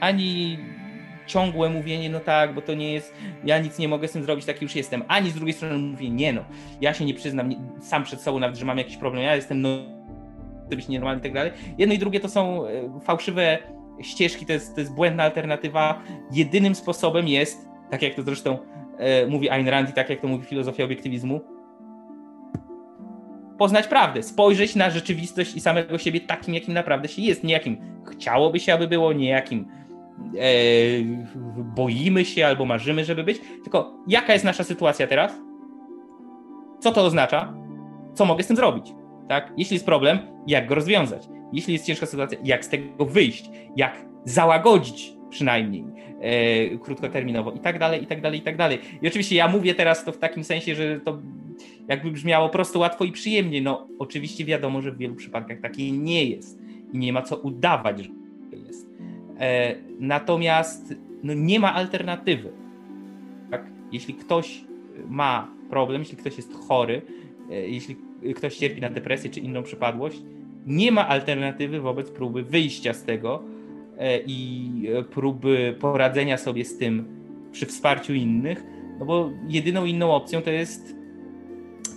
ani 0.00 0.58
ciągłe 1.26 1.70
mówienie, 1.70 2.10
no 2.10 2.20
tak, 2.20 2.54
bo 2.54 2.62
to 2.62 2.74
nie 2.74 2.92
jest, 2.92 3.14
ja 3.44 3.58
nic 3.58 3.78
nie 3.78 3.88
mogę 3.88 4.08
z 4.08 4.12
tym 4.12 4.22
zrobić, 4.22 4.44
taki 4.44 4.64
już 4.64 4.76
jestem, 4.76 5.02
ani 5.08 5.30
z 5.30 5.34
drugiej 5.34 5.54
strony 5.54 5.78
mówię, 5.78 6.10
nie 6.10 6.32
no, 6.32 6.44
ja 6.80 6.94
się 6.94 7.04
nie 7.04 7.14
przyznam 7.14 7.48
nie, 7.48 7.56
sam 7.80 8.04
przed 8.04 8.20
sobą 8.20 8.38
nawet, 8.38 8.56
że 8.56 8.64
mam 8.64 8.78
jakiś 8.78 8.96
problem, 8.96 9.22
ja 9.22 9.36
jestem 9.36 9.62
no, 9.62 9.68
być 10.76 10.88
nienormalny 10.88 11.20
i 11.20 11.22
tak 11.22 11.32
dalej. 11.32 11.52
Jedno 11.78 11.94
i 11.94 11.98
drugie 11.98 12.20
to 12.20 12.28
są 12.28 12.66
e, 12.66 13.00
fałszywe 13.00 13.58
ścieżki, 14.02 14.46
to 14.46 14.52
jest, 14.52 14.74
to 14.74 14.80
jest 14.80 14.94
błędna 14.94 15.22
alternatywa. 15.22 16.02
Jedynym 16.32 16.74
sposobem 16.74 17.28
jest, 17.28 17.68
tak 17.90 18.02
jak 18.02 18.14
to 18.14 18.22
zresztą 18.22 18.58
e, 18.98 19.26
mówi 19.26 19.50
Ayn 19.50 19.68
Rand 19.68 19.90
i 19.90 19.92
tak 19.92 20.10
jak 20.10 20.20
to 20.20 20.28
mówi 20.28 20.46
filozofia 20.46 20.84
obiektywizmu, 20.84 21.40
poznać 23.58 23.86
prawdę, 23.86 24.22
spojrzeć 24.22 24.76
na 24.76 24.90
rzeczywistość 24.90 25.56
i 25.56 25.60
samego 25.60 25.98
siebie 25.98 26.20
takim, 26.20 26.54
jakim 26.54 26.74
naprawdę 26.74 27.08
się 27.08 27.22
jest, 27.22 27.44
nie 27.44 27.52
jakim 27.52 27.76
chciałoby 28.10 28.60
się, 28.60 28.74
aby 28.74 28.88
było, 28.88 29.12
nie 29.12 29.28
jakim 29.28 29.66
e, 30.38 30.42
boimy 31.76 32.24
się 32.24 32.46
albo 32.46 32.64
marzymy, 32.64 33.04
żeby 33.04 33.24
być, 33.24 33.40
tylko 33.62 33.94
jaka 34.08 34.32
jest 34.32 34.44
nasza 34.44 34.64
sytuacja 34.64 35.06
teraz, 35.06 35.32
co 36.80 36.92
to 36.92 37.04
oznacza, 37.04 37.54
co 38.14 38.24
mogę 38.24 38.42
z 38.42 38.46
tym 38.46 38.56
zrobić, 38.56 38.92
tak? 39.28 39.52
Jeśli 39.56 39.74
jest 39.74 39.86
problem, 39.86 40.18
jak 40.46 40.66
go 40.66 40.74
rozwiązać? 40.74 41.28
Jeśli 41.52 41.72
jest 41.72 41.86
ciężka 41.86 42.06
sytuacja, 42.06 42.38
jak 42.44 42.64
z 42.64 42.68
tego 42.68 43.04
wyjść? 43.04 43.50
Jak 43.76 44.06
załagodzić 44.24 45.12
przynajmniej 45.30 45.84
e, 46.20 46.78
krótkoterminowo 46.78 47.52
i 47.52 47.60
tak 47.60 47.78
dalej, 47.78 48.02
i 48.02 48.06
tak 48.06 48.20
dalej, 48.20 48.38
i 48.38 48.42
tak 48.42 48.56
dalej. 48.56 48.78
I 49.02 49.08
oczywiście 49.08 49.36
ja 49.36 49.48
mówię 49.48 49.74
teraz 49.74 50.04
to 50.04 50.12
w 50.12 50.18
takim 50.18 50.44
sensie, 50.44 50.74
że 50.74 51.00
to 51.00 51.18
jakby 51.88 52.10
brzmiało 52.10 52.48
prosto, 52.48 52.78
łatwo 52.78 53.04
i 53.04 53.12
przyjemnie. 53.12 53.62
No 53.62 53.88
oczywiście 53.98 54.44
wiadomo, 54.44 54.82
że 54.82 54.92
w 54.92 54.98
wielu 54.98 55.14
przypadkach 55.14 55.60
takiej 55.60 55.92
nie 55.92 56.24
jest 56.24 56.58
i 56.92 56.98
nie 56.98 57.12
ma 57.12 57.22
co 57.22 57.36
udawać, 57.36 58.04
że 58.04 58.10
jest. 58.66 58.88
E, 59.40 59.74
natomiast 60.00 60.94
no, 61.22 61.34
nie 61.34 61.60
ma 61.60 61.74
alternatywy. 61.74 62.52
Tak? 63.50 63.70
Jeśli 63.92 64.14
ktoś 64.14 64.64
ma 65.08 65.48
problem, 65.70 66.00
jeśli 66.00 66.16
ktoś 66.16 66.36
jest 66.36 66.54
chory, 66.54 67.02
e, 67.50 67.68
jeśli 67.68 67.96
ktoś 68.34 68.56
cierpi 68.56 68.80
na 68.80 68.90
depresję 68.90 69.30
czy 69.30 69.40
inną 69.40 69.62
przypadłość, 69.62 70.22
nie 70.66 70.92
ma 70.92 71.08
alternatywy 71.08 71.80
wobec 71.80 72.10
próby 72.10 72.42
wyjścia 72.42 72.94
z 72.94 73.04
tego 73.04 73.42
e, 73.98 74.20
i 74.26 74.70
próby 75.10 75.76
poradzenia 75.80 76.36
sobie 76.38 76.64
z 76.64 76.78
tym 76.78 77.04
przy 77.52 77.66
wsparciu 77.66 78.14
innych, 78.14 78.64
no 78.98 79.06
bo 79.06 79.30
jedyną 79.48 79.84
inną 79.84 80.10
opcją 80.10 80.42
to 80.42 80.50
jest 80.50 80.97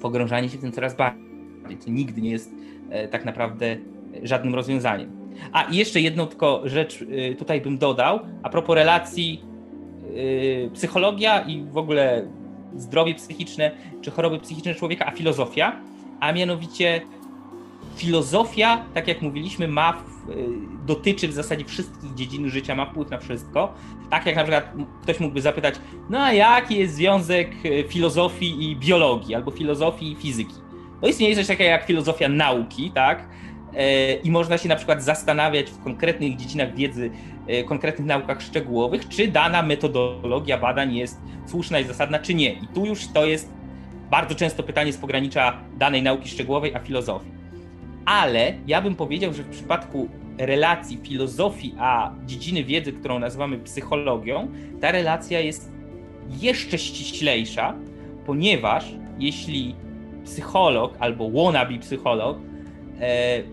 pogrążanie 0.01 0.49
się 0.49 0.57
w 0.57 0.61
tym 0.61 0.71
coraz 0.71 0.95
bardziej, 0.95 1.77
co 1.79 1.91
nigdy 1.91 2.21
nie 2.21 2.31
jest 2.31 2.51
e, 2.89 3.07
tak 3.07 3.25
naprawdę 3.25 3.77
żadnym 4.23 4.55
rozwiązaniem. 4.55 5.11
A 5.51 5.63
i 5.63 5.75
jeszcze 5.75 6.01
jedną 6.01 6.27
tylko 6.27 6.61
rzecz 6.65 7.05
e, 7.31 7.35
tutaj 7.35 7.61
bym 7.61 7.77
dodał, 7.77 8.19
a 8.43 8.49
propos 8.49 8.75
relacji 8.75 9.41
psychologia 10.73 11.41
i 11.41 11.63
w 11.63 11.77
ogóle 11.77 12.27
zdrowie 12.75 13.15
psychiczne 13.15 13.71
czy 14.01 14.11
choroby 14.11 14.39
psychiczne 14.39 14.75
człowieka, 14.75 15.05
a 15.05 15.11
filozofia, 15.11 15.79
a 16.19 16.31
mianowicie 16.33 17.01
filozofia, 17.95 18.85
tak 18.93 19.07
jak 19.07 19.21
mówiliśmy, 19.21 19.67
ma 19.67 19.93
y, 19.93 20.35
dotyczy 20.85 21.27
w 21.27 21.33
zasadzie 21.33 21.65
wszystkich 21.65 22.13
dziedzin 22.13 22.49
życia, 22.49 22.75
ma 22.75 22.85
wpływ 22.85 23.09
na 23.09 23.17
wszystko. 23.17 23.73
Tak 24.09 24.25
jak 24.25 24.35
na 24.35 24.43
przykład 24.43 24.73
ktoś 25.01 25.19
mógłby 25.19 25.41
zapytać, 25.41 25.75
no 26.09 26.19
a 26.19 26.33
jaki 26.33 26.77
jest 26.77 26.95
związek 26.95 27.51
y, 27.65 27.85
filozofii 27.87 28.69
i 28.69 28.75
biologii, 28.75 29.35
albo 29.35 29.51
filozofii 29.51 30.11
i 30.11 30.15
fizyki? 30.15 30.55
No 31.01 31.07
istnieje 31.07 31.35
coś 31.35 31.47
takiego 31.47 31.69
jak 31.69 31.85
filozofia 31.85 32.29
nauki, 32.29 32.91
tak? 32.91 33.27
E, 33.73 34.13
I 34.13 34.31
można 34.31 34.57
się 34.57 34.69
na 34.69 34.75
przykład 34.75 35.03
zastanawiać 35.03 35.69
w 35.69 35.83
konkretnych 35.83 36.35
dziedzinach 36.35 36.75
wiedzy, 36.75 37.11
e, 37.47 37.63
konkretnych 37.63 38.07
naukach 38.07 38.41
szczegółowych, 38.41 39.07
czy 39.07 39.27
dana 39.27 39.61
metodologia 39.61 40.57
badań 40.57 40.95
jest 40.95 41.21
słuszna 41.45 41.79
i 41.79 41.83
zasadna, 41.83 42.19
czy 42.19 42.33
nie. 42.33 42.53
I 42.53 42.67
tu 42.73 42.85
już 42.85 43.07
to 43.07 43.25
jest 43.25 43.53
bardzo 44.11 44.35
często 44.35 44.63
pytanie 44.63 44.93
z 44.93 44.97
pogranicza 44.97 45.59
danej 45.77 46.03
nauki 46.03 46.29
szczegółowej, 46.29 46.75
a 46.75 46.79
filozofii 46.79 47.40
ale 48.05 48.53
ja 48.67 48.81
bym 48.81 48.95
powiedział, 48.95 49.33
że 49.33 49.43
w 49.43 49.49
przypadku 49.49 50.09
relacji 50.37 50.99
filozofii 51.03 51.75
a 51.79 52.11
dziedziny 52.25 52.63
wiedzy, 52.63 52.93
którą 52.93 53.19
nazywamy 53.19 53.57
psychologią, 53.57 54.47
ta 54.81 54.91
relacja 54.91 55.39
jest 55.39 55.71
jeszcze 56.41 56.77
ściślejsza, 56.77 57.75
ponieważ 58.25 58.93
jeśli 59.19 59.75
psycholog 60.25 60.93
albo 60.99 61.29
wannabe 61.29 61.77
psycholog 61.77 62.37
e, 62.99 63.43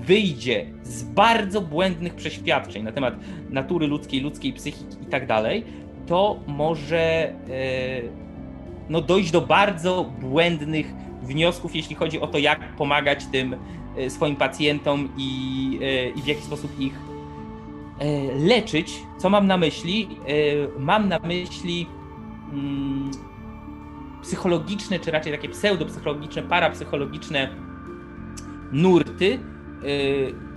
wyjdzie 0.00 0.66
z 0.82 1.02
bardzo 1.02 1.60
błędnych 1.60 2.14
przeświadczeń 2.14 2.82
na 2.82 2.92
temat 2.92 3.14
natury 3.50 3.86
ludzkiej, 3.86 4.20
ludzkiej 4.20 4.52
psychiki 4.52 4.96
i 5.02 5.06
tak 5.06 5.26
dalej, 5.26 5.64
to 6.06 6.40
może 6.46 6.98
e, 6.98 7.32
no, 8.88 9.00
dojść 9.00 9.30
do 9.30 9.40
bardzo 9.40 10.12
błędnych 10.20 10.86
wniosków, 11.22 11.76
jeśli 11.76 11.96
chodzi 11.96 12.20
o 12.20 12.26
to, 12.26 12.38
jak 12.38 12.76
pomagać 12.76 13.26
tym 13.32 13.56
swoim 14.08 14.36
pacjentom 14.36 15.08
i, 15.16 15.78
e, 15.82 16.08
i 16.08 16.22
w 16.22 16.26
jaki 16.26 16.42
sposób 16.42 16.80
ich 16.80 16.94
e, 17.98 18.34
leczyć. 18.34 19.02
Co 19.18 19.30
mam 19.30 19.46
na 19.46 19.56
myśli? 19.56 20.08
Mam 20.78 21.08
na 21.08 21.18
myśli 21.18 21.86
mm, 22.52 23.10
psychologiczne, 24.22 24.98
czy 24.98 25.10
raczej 25.10 25.32
takie 25.32 25.48
pseudopsychologiczne, 25.48 26.42
parapsychologiczne 26.42 27.48
nurty, 28.72 29.38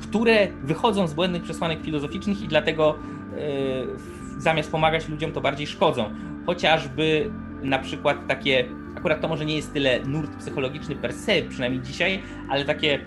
które 0.02 0.48
wychodzą 0.64 1.08
z 1.08 1.14
błędnych 1.14 1.44
przesłanek 1.44 1.82
filozoficznych 1.82 2.42
i 2.42 2.48
dlatego 2.48 2.96
zamiast 4.38 4.72
pomagać 4.72 5.10
ludziom, 5.10 5.32
to 5.32 5.42
bardziej 5.42 5.68
szkodzą. 5.68 6.14
Chociażby 6.46 7.32
na 7.64 7.80
przykład 7.80 8.28
takie, 8.28 8.66
akurat 8.96 9.22
to 9.22 9.28
może 9.28 9.46
nie 9.46 9.56
jest 9.56 9.74
tyle 9.74 10.00
nurt 10.06 10.36
psychologiczny 10.38 10.96
per 10.96 11.14
se, 11.14 11.42
przynajmniej 11.50 11.82
dzisiaj, 11.82 12.22
ale 12.50 12.66
takie 12.66 13.00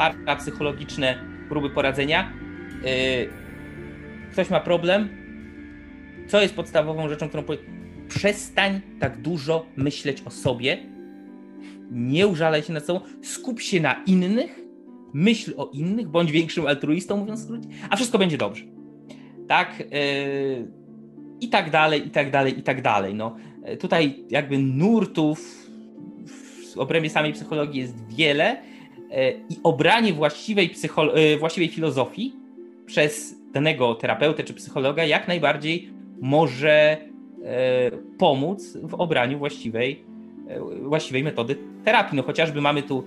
parapsychologiczne 0.00 1.18
próby 1.48 1.70
poradzenia. 1.70 2.32
Y, 2.84 4.32
ktoś 4.32 4.50
ma 4.50 4.60
problem. 4.60 5.08
Co 6.28 6.42
jest 6.42 6.54
podstawową 6.54 7.08
rzeczą, 7.08 7.28
którą 7.28 7.42
powie... 7.42 7.58
Przestań 8.08 8.80
tak 9.00 9.20
dużo 9.20 9.66
myśleć 9.76 10.22
o 10.22 10.30
sobie. 10.30 10.78
Nie 11.90 12.26
użalaj 12.26 12.62
się 12.62 12.72
nad 12.72 12.86
sobą. 12.86 13.00
Skup 13.22 13.60
się 13.60 13.80
na 13.80 14.02
innych. 14.06 14.60
Myśl 15.12 15.54
o 15.56 15.70
innych. 15.72 16.08
Bądź 16.08 16.32
większym 16.32 16.66
altruistą, 16.66 17.16
mówiąc 17.16 17.40
w 17.40 17.44
skrócie, 17.44 17.68
a 17.90 17.96
wszystko 17.96 18.18
będzie 18.18 18.38
dobrze. 18.38 18.64
Tak? 19.48 19.80
Yy, 19.80 19.86
I 21.40 21.48
tak 21.48 21.70
dalej, 21.70 22.06
i 22.06 22.10
tak 22.10 22.30
dalej, 22.30 22.58
i 22.58 22.62
tak 22.62 22.82
dalej. 22.82 23.14
No, 23.14 23.36
tutaj 23.80 24.24
jakby 24.30 24.58
nurtów 24.58 25.68
w 26.74 26.78
obrębie 26.78 27.10
samej 27.10 27.32
psychologii 27.32 27.80
jest 27.80 28.14
wiele 28.14 28.70
i 29.48 29.56
obranie 29.62 30.12
właściwej, 30.12 30.70
e, 31.14 31.36
właściwej 31.36 31.68
filozofii 31.68 32.32
przez 32.86 33.34
danego 33.52 33.94
terapeutę 33.94 34.44
czy 34.44 34.54
psychologa 34.54 35.04
jak 35.04 35.28
najbardziej 35.28 35.90
może 36.20 36.70
e, 36.70 36.98
pomóc 38.18 38.76
w 38.82 38.94
obraniu 38.94 39.38
właściwej, 39.38 40.04
właściwej 40.82 41.24
metody 41.24 41.56
terapii. 41.84 42.16
No 42.16 42.22
chociażby 42.22 42.60
mamy 42.60 42.82
tu 42.82 43.04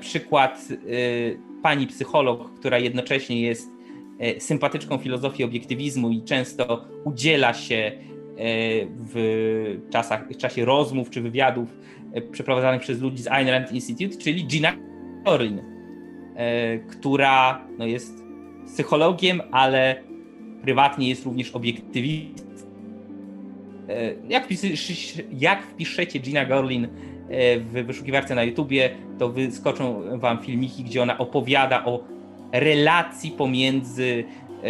przykład 0.00 0.68
pani 1.62 1.86
psycholog, 1.86 2.54
która 2.58 2.78
jednocześnie 2.78 3.42
jest 3.42 3.68
sympatyczką 4.38 4.98
filozofii 4.98 5.44
obiektywizmu 5.44 6.10
i 6.10 6.22
często 6.22 6.84
udziela 7.04 7.54
się 7.54 7.92
w, 9.14 9.78
czasach, 9.90 10.28
w 10.28 10.36
czasie 10.36 10.64
rozmów 10.64 11.10
czy 11.10 11.20
wywiadów 11.20 11.68
przeprowadzanych 12.32 12.80
przez 12.80 13.00
ludzi 13.00 13.22
z 13.22 13.26
Ayn 13.26 13.48
Rand 13.48 13.72
Institute, 13.72 14.16
czyli 14.16 14.46
Gina 14.46 14.76
Corin, 15.24 15.60
e, 16.36 16.78
która 16.78 17.64
no, 17.78 17.86
jest 17.86 18.24
psychologiem, 18.66 19.42
ale 19.50 20.02
prywatnie 20.62 21.08
jest 21.08 21.24
również 21.24 21.50
obiektywistką. 21.50 22.52
jak, 24.28 24.48
jak 25.38 25.62
wpiszecie 25.62 26.18
Gina 26.18 26.44
Gorlin 26.44 26.88
w 27.58 27.84
wyszukiwarce 27.86 28.34
na 28.34 28.42
YouTubie, 28.42 28.90
to 29.18 29.28
wyskoczą 29.28 30.02
wam 30.18 30.38
filmiki, 30.38 30.84
gdzie 30.84 31.02
ona 31.02 31.18
opowiada 31.18 31.84
o 31.84 32.04
relacji 32.52 33.30
pomiędzy 33.30 34.24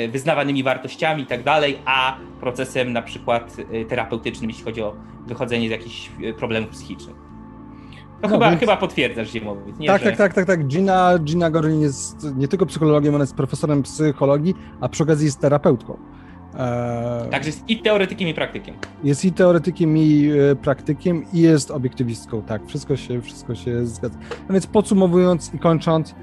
wyznawanymi 0.09 0.63
wartościami 0.63 1.23
i 1.23 1.27
tak 1.27 1.43
dalej, 1.43 1.79
a 1.85 2.17
procesem 2.41 2.93
na 2.93 3.03
przykład 3.03 3.57
terapeutycznym, 3.89 4.51
jeśli 4.51 4.65
chodzi 4.65 4.83
o 4.83 4.97
wychodzenie 5.27 5.69
z 5.69 5.71
jakichś 5.71 6.11
problemów 6.39 6.71
psychicznych. 6.71 7.32
No 8.23 8.29
chyba, 8.29 8.49
więc... 8.49 8.61
chyba 8.61 8.77
potwierdzasz, 8.77 9.33
Ziemowit. 9.33 9.79
Nie, 9.79 9.87
tak, 9.87 10.03
że... 10.03 10.09
tak, 10.09 10.17
tak, 10.17 10.35
tak, 10.35 10.47
tak. 10.47 10.67
Gina, 10.67 11.19
Gina 11.19 11.51
Gorlin 11.51 11.81
jest 11.81 12.37
nie 12.37 12.49
tylko 12.49 12.67
psychologiem, 12.67 13.15
ona 13.15 13.23
jest 13.23 13.35
profesorem 13.35 13.83
psychologii, 13.83 14.55
a 14.81 14.89
przy 14.89 15.03
okazji 15.03 15.25
jest 15.25 15.41
terapeutką. 15.41 15.99
Eee... 16.59 17.31
Także 17.31 17.49
jest 17.49 17.71
i 17.71 17.79
teoretykiem, 17.79 18.29
i 18.29 18.35
praktykiem. 18.35 18.75
Jest 19.05 19.25
i 19.25 19.33
teoretykiem, 19.33 19.97
i 19.97 20.31
e, 20.51 20.57
praktykiem, 20.57 21.25
i 21.33 21.41
jest 21.41 21.71
obiektywistką, 21.71 22.43
tak. 22.43 22.67
Wszystko 22.67 22.97
się, 22.97 23.21
wszystko 23.23 23.55
się 23.55 23.87
zgadza. 23.87 24.19
No 24.49 24.53
więc 24.53 24.67
podsumowując 24.67 25.55
i 25.55 25.59
kończąc, 25.59 26.15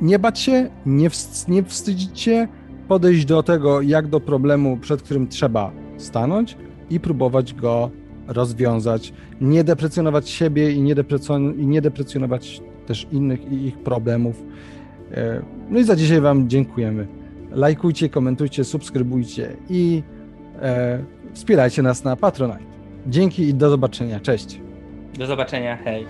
nie 0.00 0.18
bać 0.18 0.40
się, 0.40 0.70
nie, 0.86 1.10
wst 1.10 1.48
nie 1.48 1.62
wstydzić 1.62 2.20
się, 2.20 2.48
podejść 2.88 3.24
do 3.24 3.42
tego, 3.42 3.80
jak 3.80 4.06
do 4.06 4.20
problemu, 4.20 4.76
przed 4.76 5.02
którym 5.02 5.28
trzeba 5.28 5.72
stanąć 5.96 6.56
i 6.90 7.00
próbować 7.00 7.54
go 7.54 7.90
rozwiązać, 8.32 9.12
nie 9.40 9.64
deprecjonować 9.64 10.28
siebie 10.28 10.72
i 10.72 10.80
nie, 10.80 10.94
deprecjon 10.94 11.60
i 11.60 11.66
nie 11.66 11.82
deprecjonować 11.82 12.60
też 12.86 13.06
innych 13.12 13.52
i 13.52 13.66
ich 13.66 13.78
problemów. 13.78 14.42
E, 15.14 15.42
no 15.70 15.78
i 15.78 15.84
za 15.84 15.96
dzisiaj 15.96 16.20
Wam 16.20 16.48
dziękujemy. 16.48 17.06
Lajkujcie, 17.50 18.08
komentujcie, 18.08 18.64
subskrybujcie 18.64 19.56
i 19.70 20.02
e, 20.62 20.98
wspierajcie 21.32 21.82
nas 21.82 22.04
na 22.04 22.16
Patronite. 22.16 22.60
Dzięki 23.06 23.42
i 23.42 23.54
do 23.54 23.70
zobaczenia. 23.70 24.20
Cześć. 24.20 24.60
Do 25.18 25.26
zobaczenia. 25.26 25.76
Hej. 25.76 26.06